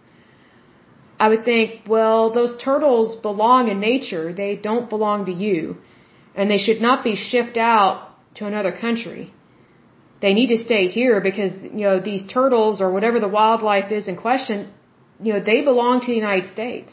I 1.19 1.29
would 1.29 1.45
think, 1.45 1.81
well, 1.87 2.31
those 2.31 2.53
turtles 2.61 3.15
belong 3.15 3.69
in 3.69 3.79
nature. 3.79 4.33
They 4.33 4.55
don't 4.55 4.89
belong 4.89 5.25
to 5.25 5.31
you. 5.31 5.77
And 6.35 6.49
they 6.49 6.57
should 6.57 6.81
not 6.81 7.03
be 7.03 7.15
shipped 7.15 7.57
out 7.57 8.09
to 8.35 8.45
another 8.45 8.71
country. 8.71 9.31
They 10.21 10.33
need 10.33 10.47
to 10.47 10.57
stay 10.57 10.87
here 10.87 11.21
because, 11.21 11.53
you 11.61 11.85
know, 11.87 11.99
these 11.99 12.25
turtles 12.25 12.81
or 12.81 12.91
whatever 12.91 13.19
the 13.19 13.27
wildlife 13.27 13.91
is 13.91 14.07
in 14.07 14.15
question, 14.15 14.71
you 15.21 15.33
know, 15.33 15.39
they 15.39 15.61
belong 15.61 16.01
to 16.01 16.07
the 16.07 16.15
United 16.15 16.47
States. 16.51 16.91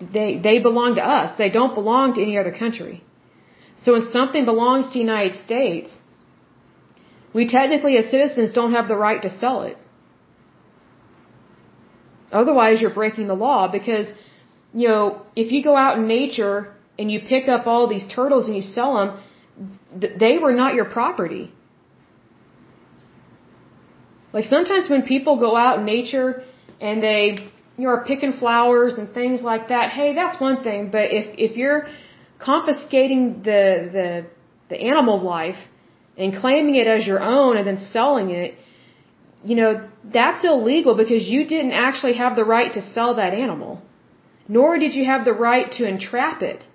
They, 0.00 0.38
they 0.38 0.60
belong 0.60 0.94
to 0.94 1.04
us. 1.04 1.36
They 1.36 1.50
don't 1.50 1.74
belong 1.74 2.14
to 2.14 2.22
any 2.22 2.38
other 2.38 2.52
country. 2.52 3.02
So 3.76 3.92
when 3.92 4.06
something 4.06 4.44
belongs 4.44 4.86
to 4.86 4.92
the 4.94 5.00
United 5.00 5.36
States, 5.36 5.98
we 7.34 7.46
technically 7.46 7.96
as 7.98 8.10
citizens 8.10 8.52
don't 8.52 8.72
have 8.72 8.88
the 8.88 8.96
right 8.96 9.20
to 9.22 9.30
sell 9.30 9.62
it. 9.62 9.76
Otherwise, 12.32 12.80
you're 12.80 12.94
breaking 12.94 13.26
the 13.26 13.34
law 13.34 13.68
because, 13.68 14.12
you 14.72 14.88
know, 14.88 15.22
if 15.34 15.50
you 15.52 15.62
go 15.62 15.76
out 15.76 15.98
in 15.98 16.06
nature 16.06 16.72
and 16.98 17.10
you 17.10 17.20
pick 17.20 17.48
up 17.48 17.66
all 17.66 17.88
these 17.88 18.06
turtles 18.06 18.46
and 18.46 18.54
you 18.54 18.62
sell 18.62 18.94
them, 18.98 19.20
th- 20.00 20.18
they 20.18 20.38
were 20.38 20.52
not 20.52 20.74
your 20.74 20.84
property. 20.84 21.52
Like 24.32 24.44
sometimes 24.44 24.88
when 24.88 25.02
people 25.02 25.38
go 25.38 25.56
out 25.56 25.80
in 25.80 25.84
nature 25.84 26.44
and 26.80 27.02
they, 27.02 27.50
you 27.76 27.84
know, 27.84 27.90
are 27.90 28.04
picking 28.04 28.32
flowers 28.32 28.94
and 28.94 29.12
things 29.12 29.42
like 29.42 29.68
that, 29.68 29.90
hey, 29.90 30.14
that's 30.14 30.40
one 30.40 30.62
thing. 30.62 30.90
But 30.90 31.10
if 31.10 31.26
if 31.46 31.56
you're 31.56 31.88
confiscating 32.38 33.42
the 33.42 33.62
the 33.96 34.26
the 34.68 34.80
animal 34.80 35.20
life 35.20 35.58
and 36.16 36.34
claiming 36.34 36.76
it 36.76 36.86
as 36.86 37.06
your 37.06 37.20
own 37.20 37.56
and 37.56 37.66
then 37.66 37.78
selling 37.78 38.30
it, 38.30 38.54
you 39.42 39.56
know, 39.56 39.88
that's 40.04 40.44
illegal 40.44 40.94
because 40.96 41.26
you 41.28 41.46
didn't 41.46 41.72
actually 41.72 42.14
have 42.14 42.36
the 42.36 42.44
right 42.44 42.72
to 42.74 42.82
sell 42.82 43.14
that 43.14 43.32
animal. 43.34 43.82
Nor 44.48 44.78
did 44.78 44.94
you 44.94 45.04
have 45.04 45.24
the 45.24 45.32
right 45.32 45.70
to 45.72 45.86
entrap 45.86 46.42
it. 46.42 46.66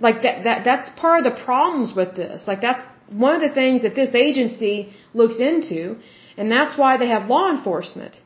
Like 0.00 0.22
that, 0.22 0.44
that, 0.44 0.64
that's 0.64 0.88
part 1.00 1.18
of 1.20 1.24
the 1.24 1.36
problems 1.44 1.94
with 1.94 2.14
this. 2.14 2.46
Like 2.46 2.60
that's 2.60 2.82
one 3.10 3.34
of 3.34 3.40
the 3.40 3.54
things 3.60 3.82
that 3.82 3.94
this 3.94 4.14
agency 4.14 4.92
looks 5.14 5.38
into, 5.40 5.96
and 6.36 6.52
that's 6.52 6.78
why 6.78 6.96
they 6.98 7.08
have 7.08 7.28
law 7.28 7.50
enforcement. 7.50 8.20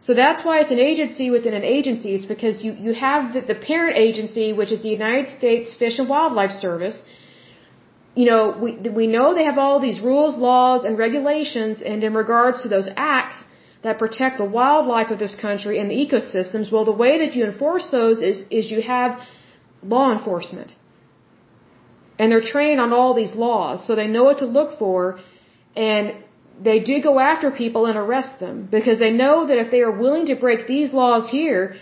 So 0.00 0.14
that's 0.14 0.44
why 0.44 0.60
it's 0.60 0.70
an 0.70 0.78
agency 0.78 1.30
within 1.30 1.52
an 1.52 1.64
agency. 1.64 2.14
It's 2.14 2.24
because 2.24 2.64
you, 2.64 2.72
you 2.72 2.94
have 2.94 3.34
the, 3.34 3.42
the 3.42 3.54
parent 3.54 3.98
agency, 3.98 4.52
which 4.54 4.72
is 4.72 4.82
the 4.82 4.88
United 4.88 5.28
States 5.36 5.74
Fish 5.74 5.98
and 5.98 6.08
Wildlife 6.08 6.52
Service. 6.52 7.02
You 8.14 8.26
know, 8.26 8.56
we, 8.62 8.72
we 9.00 9.06
know 9.06 9.34
they 9.34 9.44
have 9.44 9.58
all 9.58 9.78
these 9.80 10.00
rules, 10.00 10.36
laws, 10.36 10.84
and 10.84 10.98
regulations, 10.98 11.80
and 11.80 12.02
in 12.02 12.14
regards 12.14 12.62
to 12.62 12.68
those 12.68 12.88
acts 12.96 13.44
that 13.82 13.98
protect 13.98 14.38
the 14.38 14.44
wildlife 14.44 15.10
of 15.10 15.18
this 15.18 15.34
country 15.34 15.78
and 15.78 15.90
the 15.90 15.94
ecosystems, 15.94 16.70
well, 16.72 16.84
the 16.84 16.98
way 17.04 17.18
that 17.18 17.34
you 17.34 17.44
enforce 17.44 17.90
those 17.90 18.20
is, 18.20 18.44
is 18.50 18.70
you 18.70 18.82
have 18.82 19.20
law 19.82 20.12
enforcement. 20.12 20.74
And 22.18 22.30
they're 22.30 22.48
trained 22.56 22.80
on 22.80 22.92
all 22.92 23.14
these 23.14 23.34
laws, 23.34 23.86
so 23.86 23.94
they 23.94 24.06
know 24.06 24.24
what 24.24 24.38
to 24.38 24.46
look 24.46 24.78
for, 24.78 25.20
and 25.74 26.14
they 26.60 26.80
do 26.80 27.00
go 27.00 27.18
after 27.18 27.50
people 27.50 27.86
and 27.86 27.96
arrest 27.96 28.38
them 28.38 28.68
because 28.70 28.98
they 28.98 29.10
know 29.10 29.46
that 29.46 29.56
if 29.56 29.70
they 29.70 29.80
are 29.80 29.90
willing 29.90 30.26
to 30.26 30.34
break 30.34 30.66
these 30.66 30.92
laws 30.92 31.30
here, 31.30 31.76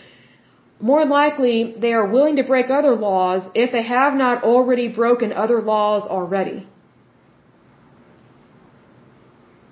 more 0.80 1.04
likely 1.04 1.74
they 1.78 1.92
are 1.92 2.06
willing 2.06 2.36
to 2.36 2.44
break 2.44 2.70
other 2.70 2.94
laws 2.94 3.50
if 3.54 3.72
they 3.72 3.82
have 3.82 4.14
not 4.14 4.44
already 4.44 4.88
broken 4.88 5.32
other 5.32 5.60
laws 5.60 6.06
already. 6.06 6.66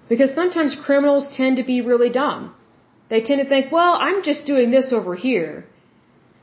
Because 0.09 0.35
sometimes 0.35 0.77
criminals 0.77 1.29
tend 1.37 1.57
to 1.57 1.65
be 1.65 1.81
really 1.81 2.11
dumb. 2.11 2.55
They 3.09 3.23
tend 3.23 3.41
to 3.43 3.49
think, 3.49 3.71
well, 3.71 3.95
I'm 3.95 4.23
just 4.23 4.47
doing 4.47 4.71
this 4.71 4.93
over 4.93 5.15
here. 5.15 5.67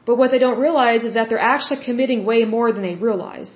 But 0.05 0.17
what 0.17 0.31
they 0.31 0.39
don't 0.39 0.59
realize 0.59 1.03
is 1.03 1.13
that 1.13 1.29
they're 1.29 1.47
actually 1.53 1.83
committing 1.83 2.25
way 2.25 2.43
more 2.45 2.71
than 2.71 2.81
they 2.81 2.95
realize. 2.95 3.51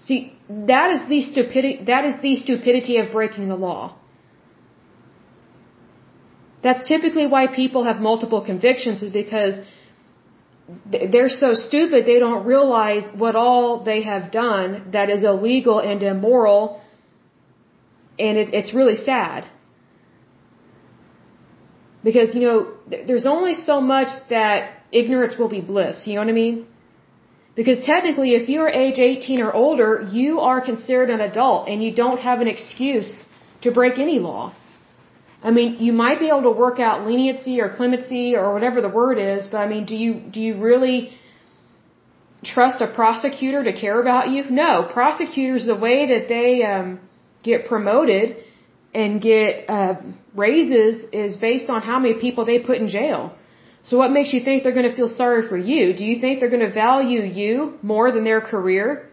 See, 0.00 0.32
that 0.48 0.90
is 0.90 1.08
the 1.08 1.20
stupidity, 1.22 1.84
that 1.84 2.04
is 2.04 2.20
the 2.20 2.34
stupidity 2.36 2.96
of 2.98 3.12
breaking 3.12 3.48
the 3.48 3.56
law. 3.56 3.96
That's 6.62 6.86
typically 6.88 7.26
why 7.26 7.46
people 7.46 7.84
have 7.84 8.00
multiple 8.00 8.40
convictions 8.40 9.02
is 9.02 9.12
because 9.12 9.58
they're 10.90 11.28
so 11.28 11.54
stupid 11.54 12.06
they 12.06 12.18
don't 12.18 12.44
realize 12.46 13.04
what 13.16 13.34
all 13.34 13.82
they 13.82 14.02
have 14.02 14.30
done 14.30 14.90
that 14.92 15.10
is 15.10 15.24
illegal 15.24 15.78
and 15.80 16.02
immoral 16.02 16.80
and 18.18 18.38
it, 18.38 18.54
it's 18.54 18.72
really 18.74 18.96
sad. 18.96 19.46
Because 22.04 22.34
you 22.34 22.42
know 22.42 22.72
there's 23.06 23.26
only 23.26 23.54
so 23.54 23.80
much 23.80 24.08
that 24.28 24.82
ignorance 24.92 25.36
will 25.38 25.48
be 25.48 25.60
bliss 25.60 26.06
you 26.06 26.14
know 26.14 26.20
what 26.20 26.28
i 26.28 26.32
mean? 26.32 26.66
Because 27.54 27.84
technically 27.84 28.30
if 28.34 28.48
you're 28.48 28.68
age 28.68 28.98
18 28.98 29.40
or 29.40 29.52
older 29.52 30.08
you 30.12 30.40
are 30.40 30.60
considered 30.60 31.10
an 31.10 31.20
adult 31.20 31.68
and 31.68 31.82
you 31.82 31.94
don't 31.94 32.18
have 32.18 32.40
an 32.40 32.48
excuse 32.48 33.24
to 33.62 33.70
break 33.70 33.98
any 33.98 34.18
law 34.18 34.54
I 35.44 35.50
mean, 35.50 35.78
you 35.80 35.92
might 35.92 36.18
be 36.20 36.28
able 36.28 36.42
to 36.42 36.56
work 36.66 36.78
out 36.78 37.06
leniency 37.06 37.60
or 37.60 37.68
clemency 37.68 38.36
or 38.36 38.52
whatever 38.54 38.80
the 38.80 38.88
word 38.88 39.18
is, 39.18 39.48
but 39.48 39.58
I 39.58 39.66
mean, 39.66 39.84
do 39.86 39.96
you 39.96 40.14
do 40.34 40.40
you 40.40 40.54
really 40.56 41.12
trust 42.44 42.80
a 42.80 42.86
prosecutor 42.86 43.64
to 43.64 43.72
care 43.72 44.00
about 44.00 44.30
you? 44.30 44.44
No, 44.50 44.88
prosecutors 44.92 45.66
the 45.66 45.76
way 45.76 45.98
that 46.12 46.28
they 46.28 46.62
um, 46.62 47.00
get 47.42 47.66
promoted 47.66 48.36
and 48.94 49.20
get 49.20 49.68
uh, 49.68 49.94
raises 50.34 51.04
is 51.12 51.36
based 51.36 51.70
on 51.70 51.82
how 51.82 51.98
many 51.98 52.14
people 52.14 52.44
they 52.44 52.58
put 52.58 52.76
in 52.78 52.88
jail. 52.88 53.34
So 53.84 53.98
what 53.98 54.12
makes 54.12 54.32
you 54.32 54.40
think 54.44 54.62
they're 54.62 54.78
going 54.80 54.90
to 54.90 54.94
feel 54.94 55.08
sorry 55.08 55.48
for 55.48 55.56
you? 55.56 55.92
Do 55.92 56.04
you 56.04 56.20
think 56.20 56.38
they're 56.38 56.54
going 56.56 56.68
to 56.68 56.72
value 56.72 57.22
you 57.22 57.78
more 57.82 58.12
than 58.12 58.22
their 58.22 58.40
career 58.40 59.08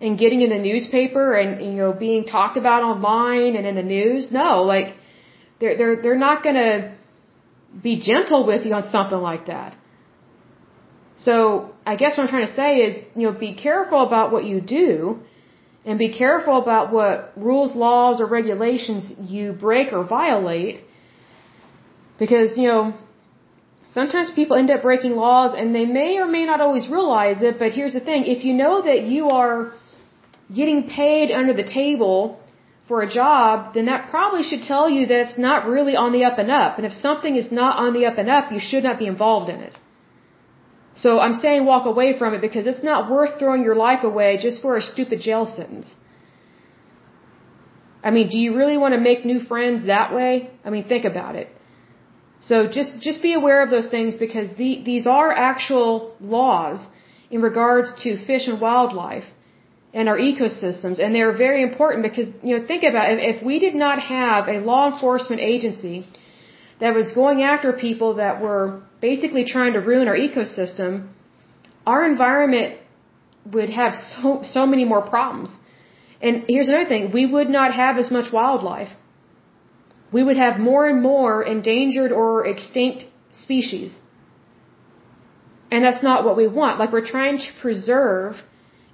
and 0.00 0.18
getting 0.18 0.40
in 0.40 0.50
the 0.50 0.58
newspaper 0.58 1.34
and 1.34 1.50
you 1.62 1.78
know 1.82 1.92
being 1.92 2.24
talked 2.24 2.56
about 2.56 2.82
online 2.82 3.56
and 3.56 3.66
in 3.66 3.74
the 3.74 3.82
news? 3.82 4.32
No, 4.32 4.62
like 4.62 4.94
they're, 5.58 5.76
they're, 5.76 5.96
they're 6.02 6.22
not 6.28 6.42
going 6.42 6.56
to 6.56 6.94
be 7.82 8.00
gentle 8.00 8.46
with 8.46 8.64
you 8.66 8.72
on 8.72 8.88
something 8.90 9.18
like 9.18 9.46
that. 9.46 9.76
So 11.16 11.72
I 11.86 11.96
guess 11.96 12.16
what 12.16 12.24
I'm 12.24 12.28
trying 12.28 12.46
to 12.46 12.52
say 12.52 12.78
is, 12.86 13.02
you 13.14 13.26
know, 13.26 13.32
be 13.32 13.54
careful 13.54 14.02
about 14.02 14.32
what 14.32 14.44
you 14.44 14.60
do 14.60 15.18
and 15.86 15.98
be 15.98 16.12
careful 16.12 16.60
about 16.60 16.92
what 16.92 17.32
rules, 17.36 17.74
laws, 17.74 18.20
or 18.20 18.26
regulations 18.26 19.12
you 19.18 19.52
break 19.52 19.92
or 19.92 20.04
violate 20.04 20.84
because, 22.18 22.58
you 22.58 22.68
know, 22.68 22.94
sometimes 23.92 24.30
people 24.30 24.56
end 24.56 24.70
up 24.70 24.82
breaking 24.82 25.12
laws 25.12 25.54
and 25.56 25.74
they 25.74 25.86
may 25.86 26.18
or 26.18 26.26
may 26.26 26.44
not 26.44 26.60
always 26.60 26.88
realize 26.88 27.40
it, 27.40 27.58
but 27.58 27.72
here's 27.72 27.94
the 27.94 28.00
thing. 28.00 28.24
If 28.26 28.44
you 28.44 28.52
know 28.52 28.82
that 28.82 29.02
you 29.02 29.30
are 29.30 29.72
getting 30.54 30.88
paid 30.88 31.30
under 31.30 31.54
the 31.54 31.64
table 31.64 32.40
for 32.88 33.02
a 33.02 33.08
job, 33.08 33.74
then 33.74 33.86
that 33.86 34.10
probably 34.10 34.42
should 34.48 34.62
tell 34.62 34.88
you 34.88 35.06
that 35.06 35.20
it's 35.26 35.38
not 35.38 35.66
really 35.66 35.96
on 35.96 36.12
the 36.12 36.24
up 36.24 36.38
and 36.38 36.50
up. 36.50 36.78
And 36.78 36.86
if 36.86 36.92
something 36.92 37.34
is 37.36 37.50
not 37.50 37.76
on 37.84 37.92
the 37.94 38.06
up 38.06 38.18
and 38.18 38.30
up, 38.30 38.52
you 38.52 38.60
should 38.60 38.84
not 38.84 38.98
be 38.98 39.06
involved 39.06 39.50
in 39.50 39.60
it. 39.60 39.76
So 40.94 41.20
I'm 41.20 41.34
saying 41.34 41.64
walk 41.64 41.86
away 41.86 42.18
from 42.18 42.34
it 42.34 42.40
because 42.40 42.66
it's 42.66 42.82
not 42.82 43.10
worth 43.10 43.38
throwing 43.38 43.62
your 43.62 43.74
life 43.74 44.04
away 44.04 44.38
just 44.40 44.62
for 44.62 44.76
a 44.76 44.82
stupid 44.82 45.20
jail 45.20 45.44
sentence. 45.44 45.94
I 48.02 48.10
mean, 48.16 48.28
do 48.28 48.38
you 48.38 48.56
really 48.56 48.78
want 48.78 48.94
to 48.94 49.00
make 49.00 49.24
new 49.24 49.40
friends 49.40 49.86
that 49.86 50.14
way? 50.14 50.50
I 50.64 50.70
mean, 50.70 50.84
think 50.84 51.04
about 51.04 51.34
it. 51.34 51.48
So 52.40 52.68
just 52.78 53.00
just 53.00 53.20
be 53.22 53.32
aware 53.34 53.62
of 53.64 53.70
those 53.70 53.88
things 53.94 54.16
because 54.16 54.48
the, 54.56 54.70
these 54.90 55.06
are 55.06 55.30
actual 55.32 56.14
laws 56.20 56.78
in 57.30 57.42
regards 57.42 57.88
to 58.02 58.16
fish 58.24 58.46
and 58.46 58.60
wildlife 58.60 59.24
and 59.96 60.10
our 60.12 60.18
ecosystems. 60.30 60.96
And 61.02 61.10
they're 61.14 61.36
very 61.46 61.62
important 61.68 62.00
because, 62.08 62.28
you 62.46 62.52
know, 62.54 62.62
think 62.72 62.82
about 62.92 63.06
it. 63.12 63.18
If 63.34 63.42
we 63.50 63.58
did 63.66 63.76
not 63.84 63.98
have 64.14 64.42
a 64.54 64.58
law 64.70 64.82
enforcement 64.92 65.40
agency 65.54 65.96
that 66.80 66.94
was 67.00 67.12
going 67.20 67.38
after 67.52 67.68
people 67.72 68.10
that 68.22 68.34
were 68.46 68.64
basically 69.00 69.44
trying 69.54 69.72
to 69.78 69.80
ruin 69.92 70.06
our 70.12 70.18
ecosystem, 70.28 70.90
our 71.92 72.02
environment 72.12 72.78
would 73.54 73.70
have 73.70 73.94
so, 73.94 74.42
so 74.56 74.66
many 74.72 74.84
more 74.92 75.02
problems. 75.14 75.50
And 76.20 76.44
here's 76.46 76.68
another 76.68 76.90
thing. 76.94 77.10
We 77.20 77.24
would 77.34 77.50
not 77.58 77.72
have 77.82 77.96
as 77.96 78.10
much 78.16 78.28
wildlife. 78.38 78.92
We 80.16 80.22
would 80.26 80.40
have 80.46 80.58
more 80.70 80.86
and 80.90 81.00
more 81.12 81.34
endangered 81.42 82.12
or 82.12 82.46
extinct 82.46 83.06
species. 83.30 83.98
And 85.70 85.82
that's 85.84 86.02
not 86.02 86.24
what 86.26 86.36
we 86.36 86.46
want. 86.46 86.78
Like 86.80 86.92
we're 86.92 87.10
trying 87.16 87.38
to 87.46 87.50
preserve 87.62 88.42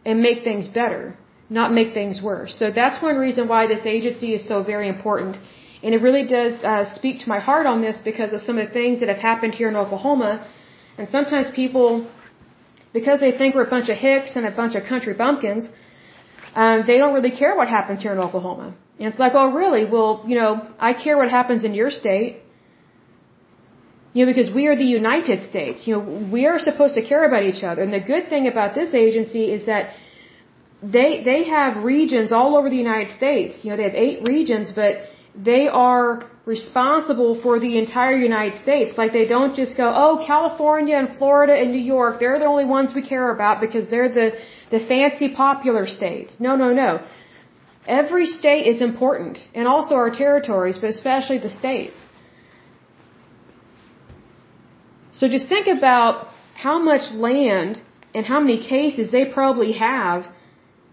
and 0.04 0.20
make 0.20 0.42
things 0.44 0.68
better, 0.68 1.16
not 1.48 1.72
make 1.72 1.94
things 1.94 2.22
worse. 2.22 2.58
So 2.58 2.70
that's 2.70 3.02
one 3.02 3.16
reason 3.16 3.48
why 3.48 3.66
this 3.66 3.86
agency 3.86 4.34
is 4.34 4.46
so 4.46 4.62
very 4.62 4.88
important. 4.88 5.36
And 5.82 5.94
it 5.94 6.00
really 6.00 6.26
does 6.26 6.54
uh, 6.62 6.84
speak 6.98 7.20
to 7.20 7.28
my 7.28 7.40
heart 7.40 7.66
on 7.66 7.80
this 7.80 8.00
because 8.00 8.32
of 8.32 8.40
some 8.42 8.58
of 8.58 8.68
the 8.68 8.72
things 8.72 9.00
that 9.00 9.08
have 9.08 9.18
happened 9.18 9.54
here 9.54 9.68
in 9.68 9.76
Oklahoma. 9.76 10.46
And 10.98 11.08
sometimes 11.08 11.50
people, 11.50 12.06
because 12.92 13.18
they 13.20 13.32
think 13.32 13.54
we're 13.54 13.64
a 13.64 13.74
bunch 13.78 13.88
of 13.88 13.96
hicks 13.96 14.36
and 14.36 14.46
a 14.46 14.50
bunch 14.50 14.74
of 14.76 14.84
country 14.84 15.14
bumpkins, 15.14 15.68
um, 16.54 16.84
they 16.86 16.98
don't 16.98 17.14
really 17.14 17.30
care 17.30 17.56
what 17.56 17.68
happens 17.68 18.02
here 18.02 18.12
in 18.12 18.18
Oklahoma. 18.18 18.74
And 18.98 19.08
it's 19.08 19.18
like, 19.18 19.32
oh, 19.34 19.52
really? 19.52 19.84
Well, 19.90 20.22
you 20.26 20.36
know, 20.36 20.68
I 20.78 20.92
care 20.92 21.16
what 21.16 21.30
happens 21.30 21.64
in 21.64 21.74
your 21.74 21.90
state. 21.90 22.41
You 24.12 24.26
know, 24.26 24.30
because 24.32 24.52
we 24.52 24.66
are 24.66 24.76
the 24.76 24.92
United 25.02 25.42
States. 25.42 25.86
You 25.86 25.94
know, 25.94 26.02
we 26.36 26.46
are 26.46 26.58
supposed 26.58 26.94
to 26.96 27.02
care 27.02 27.24
about 27.24 27.44
each 27.50 27.62
other. 27.64 27.82
And 27.82 27.92
the 27.92 28.04
good 28.14 28.28
thing 28.28 28.46
about 28.46 28.74
this 28.74 28.92
agency 28.94 29.44
is 29.50 29.64
that 29.66 29.94
they 30.82 31.22
they 31.22 31.44
have 31.44 31.84
regions 31.84 32.32
all 32.32 32.56
over 32.58 32.68
the 32.68 32.82
United 32.88 33.10
States. 33.16 33.64
You 33.64 33.70
know, 33.70 33.76
they 33.76 33.88
have 33.90 33.94
eight 33.94 34.28
regions, 34.34 34.72
but 34.72 34.92
they 35.34 35.68
are 35.68 36.28
responsible 36.44 37.40
for 37.40 37.58
the 37.60 37.78
entire 37.78 38.16
United 38.16 38.56
States. 38.60 38.98
Like 38.98 39.12
they 39.12 39.26
don't 39.26 39.54
just 39.54 39.76
go, 39.76 39.90
oh, 39.94 40.22
California 40.26 40.96
and 40.96 41.16
Florida 41.16 41.54
and 41.54 41.70
New 41.72 41.86
York, 41.96 42.18
they're 42.20 42.38
the 42.38 42.46
only 42.46 42.64
ones 42.64 42.94
we 42.94 43.02
care 43.02 43.30
about 43.32 43.60
because 43.60 43.88
they're 43.88 44.08
the 44.08 44.28
the 44.70 44.80
fancy 44.92 45.28
popular 45.34 45.86
states. 45.86 46.36
No, 46.40 46.56
no, 46.56 46.72
no. 46.72 47.00
Every 47.86 48.26
state 48.26 48.66
is 48.66 48.80
important, 48.80 49.38
and 49.54 49.66
also 49.66 49.94
our 49.96 50.10
territories, 50.10 50.78
but 50.78 50.90
especially 50.90 51.38
the 51.38 51.50
states. 51.50 52.06
So 55.12 55.28
just 55.28 55.48
think 55.48 55.66
about 55.78 56.28
how 56.54 56.76
much 56.90 57.04
land 57.12 57.82
and 58.14 58.26
how 58.26 58.40
many 58.40 58.58
cases 58.74 59.10
they 59.10 59.24
probably 59.38 59.72
have 59.72 60.28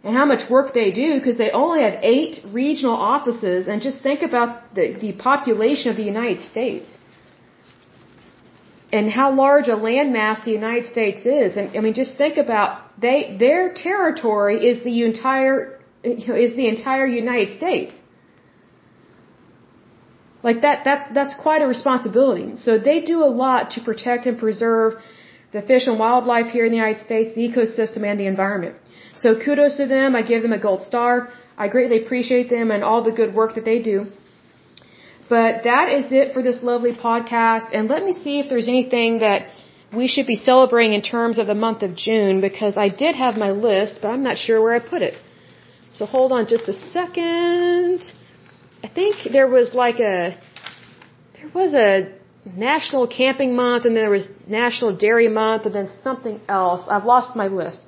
and 0.03 0.15
how 0.15 0.25
much 0.25 0.49
work 0.49 0.73
they 0.73 0.91
do 0.91 1.07
because 1.19 1.37
they 1.37 1.51
only 1.51 1.81
have 1.83 1.97
eight 2.01 2.39
regional 2.61 2.95
offices 2.95 3.67
and 3.67 3.81
just 3.81 4.01
think 4.01 4.21
about 4.21 4.73
the, 4.75 4.85
the 5.05 5.11
population 5.13 5.91
of 5.91 5.97
the 5.97 6.07
United 6.15 6.41
States. 6.41 6.97
and 8.91 9.09
how 9.15 9.31
large 9.39 9.67
a 9.67 9.77
landmass 9.87 10.43
the 10.45 10.51
United 10.51 10.85
States 10.91 11.25
is. 11.25 11.57
And 11.57 11.77
I 11.77 11.79
mean, 11.85 11.93
just 11.93 12.17
think 12.17 12.37
about 12.37 12.69
they 13.03 13.35
their 13.43 13.73
territory 13.73 14.55
is 14.69 14.83
the 14.83 15.03
entire 15.09 15.79
you 16.03 16.27
know, 16.27 16.35
is 16.35 16.55
the 16.55 16.67
entire 16.67 17.05
United 17.05 17.51
States. 17.57 17.93
Like 20.41 20.61
that 20.61 20.83
that's 20.85 21.05
that's 21.13 21.33
quite 21.45 21.61
a 21.61 21.67
responsibility. 21.67 22.55
So 22.57 22.77
they 22.77 23.01
do 23.01 23.23
a 23.23 23.31
lot 23.43 23.71
to 23.71 23.81
protect 23.81 24.25
and 24.25 24.37
preserve 24.37 24.93
the 25.51 25.61
fish 25.61 25.87
and 25.87 25.99
wildlife 25.99 26.47
here 26.55 26.65
in 26.65 26.71
the 26.71 26.77
United 26.77 27.01
States, 27.05 27.35
the 27.35 27.45
ecosystem 27.49 28.05
and 28.09 28.19
the 28.19 28.27
environment. 28.27 28.75
So 29.21 29.35
kudos 29.43 29.75
to 29.77 29.87
them. 29.87 30.15
I 30.15 30.21
give 30.21 30.41
them 30.43 30.53
a 30.53 30.59
gold 30.67 30.81
star. 30.81 31.29
I 31.57 31.67
greatly 31.67 32.03
appreciate 32.03 32.49
them 32.49 32.71
and 32.71 32.83
all 32.83 33.03
the 33.03 33.11
good 33.11 33.33
work 33.33 33.55
that 33.55 33.65
they 33.65 33.79
do. 33.81 34.07
But 35.29 35.63
that 35.63 35.89
is 35.89 36.11
it 36.11 36.33
for 36.33 36.41
this 36.41 36.63
lovely 36.63 36.93
podcast. 36.93 37.67
And 37.73 37.89
let 37.89 38.03
me 38.03 38.13
see 38.13 38.39
if 38.39 38.49
there's 38.49 38.67
anything 38.67 39.19
that 39.19 39.47
we 39.93 40.07
should 40.07 40.27
be 40.27 40.35
celebrating 40.35 40.93
in 40.93 41.01
terms 41.01 41.37
of 41.37 41.47
the 41.47 41.55
month 41.55 41.81
of 41.83 41.95
June 41.95 42.41
because 42.41 42.77
I 42.77 42.89
did 42.89 43.15
have 43.15 43.37
my 43.37 43.51
list, 43.51 43.99
but 44.01 44.09
I'm 44.09 44.23
not 44.23 44.37
sure 44.37 44.61
where 44.61 44.73
I 44.73 44.79
put 44.79 45.01
it. 45.01 45.15
So 45.91 46.05
hold 46.05 46.31
on 46.31 46.47
just 46.47 46.69
a 46.69 46.73
second. 46.73 48.03
I 48.83 48.87
think 48.87 49.15
there 49.31 49.47
was 49.47 49.73
like 49.73 49.99
a, 49.99 50.37
there 51.35 51.49
was 51.53 51.73
a 51.73 52.13
National 52.45 53.07
Camping 53.07 53.55
Month 53.55 53.85
and 53.85 53.95
there 53.95 54.09
was 54.09 54.27
National 54.47 54.95
Dairy 54.95 55.27
Month 55.27 55.65
and 55.65 55.75
then 55.75 55.89
something 56.03 56.39
else. 56.47 56.87
I've 56.89 57.05
lost 57.05 57.35
my 57.35 57.47
list. 57.47 57.79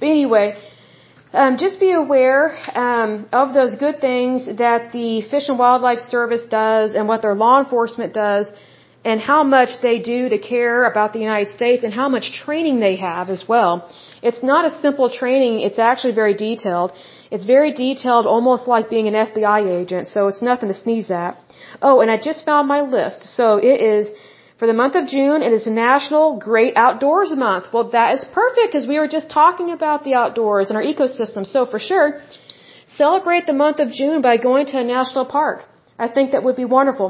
But 0.00 0.06
anyway, 0.06 0.58
um, 1.32 1.56
just 1.56 1.78
be 1.78 1.92
aware 1.92 2.56
um, 2.76 3.26
of 3.32 3.54
those 3.54 3.76
good 3.76 4.00
things 4.00 4.46
that 4.46 4.92
the 4.92 5.22
Fish 5.22 5.48
and 5.48 5.58
Wildlife 5.58 5.98
Service 5.98 6.44
does 6.46 6.94
and 6.94 7.06
what 7.06 7.22
their 7.22 7.34
law 7.34 7.60
enforcement 7.62 8.12
does 8.12 8.46
and 9.04 9.20
how 9.20 9.42
much 9.42 9.80
they 9.82 9.98
do 9.98 10.28
to 10.34 10.38
care 10.38 10.84
about 10.90 11.12
the 11.12 11.20
United 11.20 11.50
States 11.56 11.84
and 11.84 11.92
how 11.92 12.08
much 12.08 12.32
training 12.32 12.80
they 12.80 12.96
have 12.96 13.28
as 13.28 13.46
well. 13.46 13.72
It's 14.22 14.42
not 14.42 14.64
a 14.64 14.70
simple 14.84 15.08
training, 15.10 15.60
it's 15.60 15.78
actually 15.78 16.14
very 16.14 16.34
detailed. 16.34 16.92
It's 17.30 17.44
very 17.44 17.72
detailed, 17.72 18.26
almost 18.26 18.66
like 18.66 18.88
being 18.88 19.08
an 19.08 19.16
FBI 19.28 19.60
agent, 19.80 20.08
so 20.08 20.28
it's 20.28 20.42
nothing 20.50 20.68
to 20.68 20.74
sneeze 20.74 21.10
at. 21.10 21.36
Oh, 21.82 22.00
and 22.00 22.10
I 22.10 22.16
just 22.16 22.44
found 22.44 22.68
my 22.68 22.80
list. 22.80 23.24
So 23.36 23.56
it 23.72 23.80
is 23.94 24.12
for 24.58 24.66
the 24.68 24.78
month 24.82 24.94
of 24.94 25.08
June, 25.08 25.42
it 25.42 25.52
is 25.52 25.66
National 25.66 26.38
Great 26.38 26.74
Outdoors 26.76 27.30
Month. 27.34 27.72
Well, 27.72 27.90
that 27.90 28.14
is 28.14 28.24
perfect 28.24 28.68
because 28.68 28.86
we 28.86 28.98
were 29.00 29.08
just 29.08 29.28
talking 29.28 29.70
about 29.72 30.04
the 30.04 30.14
outdoors 30.14 30.68
and 30.68 30.76
our 30.78 30.86
ecosystem. 30.92 31.44
So 31.54 31.66
for 31.66 31.80
sure, 31.80 32.22
celebrate 32.86 33.46
the 33.46 33.52
month 33.52 33.80
of 33.80 33.90
June 33.90 34.22
by 34.22 34.36
going 34.36 34.66
to 34.66 34.78
a 34.78 34.84
national 34.84 35.26
park. 35.26 35.64
I 35.98 36.08
think 36.08 36.32
that 36.32 36.44
would 36.44 36.56
be 36.56 36.64
wonderful. 36.64 37.08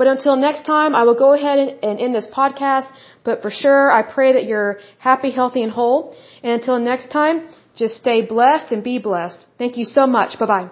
But 0.00 0.08
until 0.08 0.34
next 0.34 0.62
time, 0.64 0.94
I 0.94 1.02
will 1.06 1.18
go 1.26 1.34
ahead 1.34 1.58
and, 1.58 1.70
and 1.86 2.00
end 2.00 2.14
this 2.14 2.26
podcast. 2.26 2.88
But 3.22 3.42
for 3.42 3.50
sure, 3.50 3.90
I 3.90 4.00
pray 4.00 4.32
that 4.32 4.44
you're 4.50 4.78
happy, 4.98 5.30
healthy, 5.30 5.62
and 5.62 5.70
whole. 5.70 6.16
And 6.42 6.52
until 6.58 6.78
next 6.78 7.10
time, 7.10 7.36
just 7.76 7.96
stay 7.96 8.22
blessed 8.22 8.72
and 8.72 8.82
be 8.82 8.96
blessed. 8.96 9.46
Thank 9.58 9.76
you 9.76 9.84
so 9.84 10.06
much. 10.06 10.38
Bye 10.38 10.46
bye. 10.46 10.70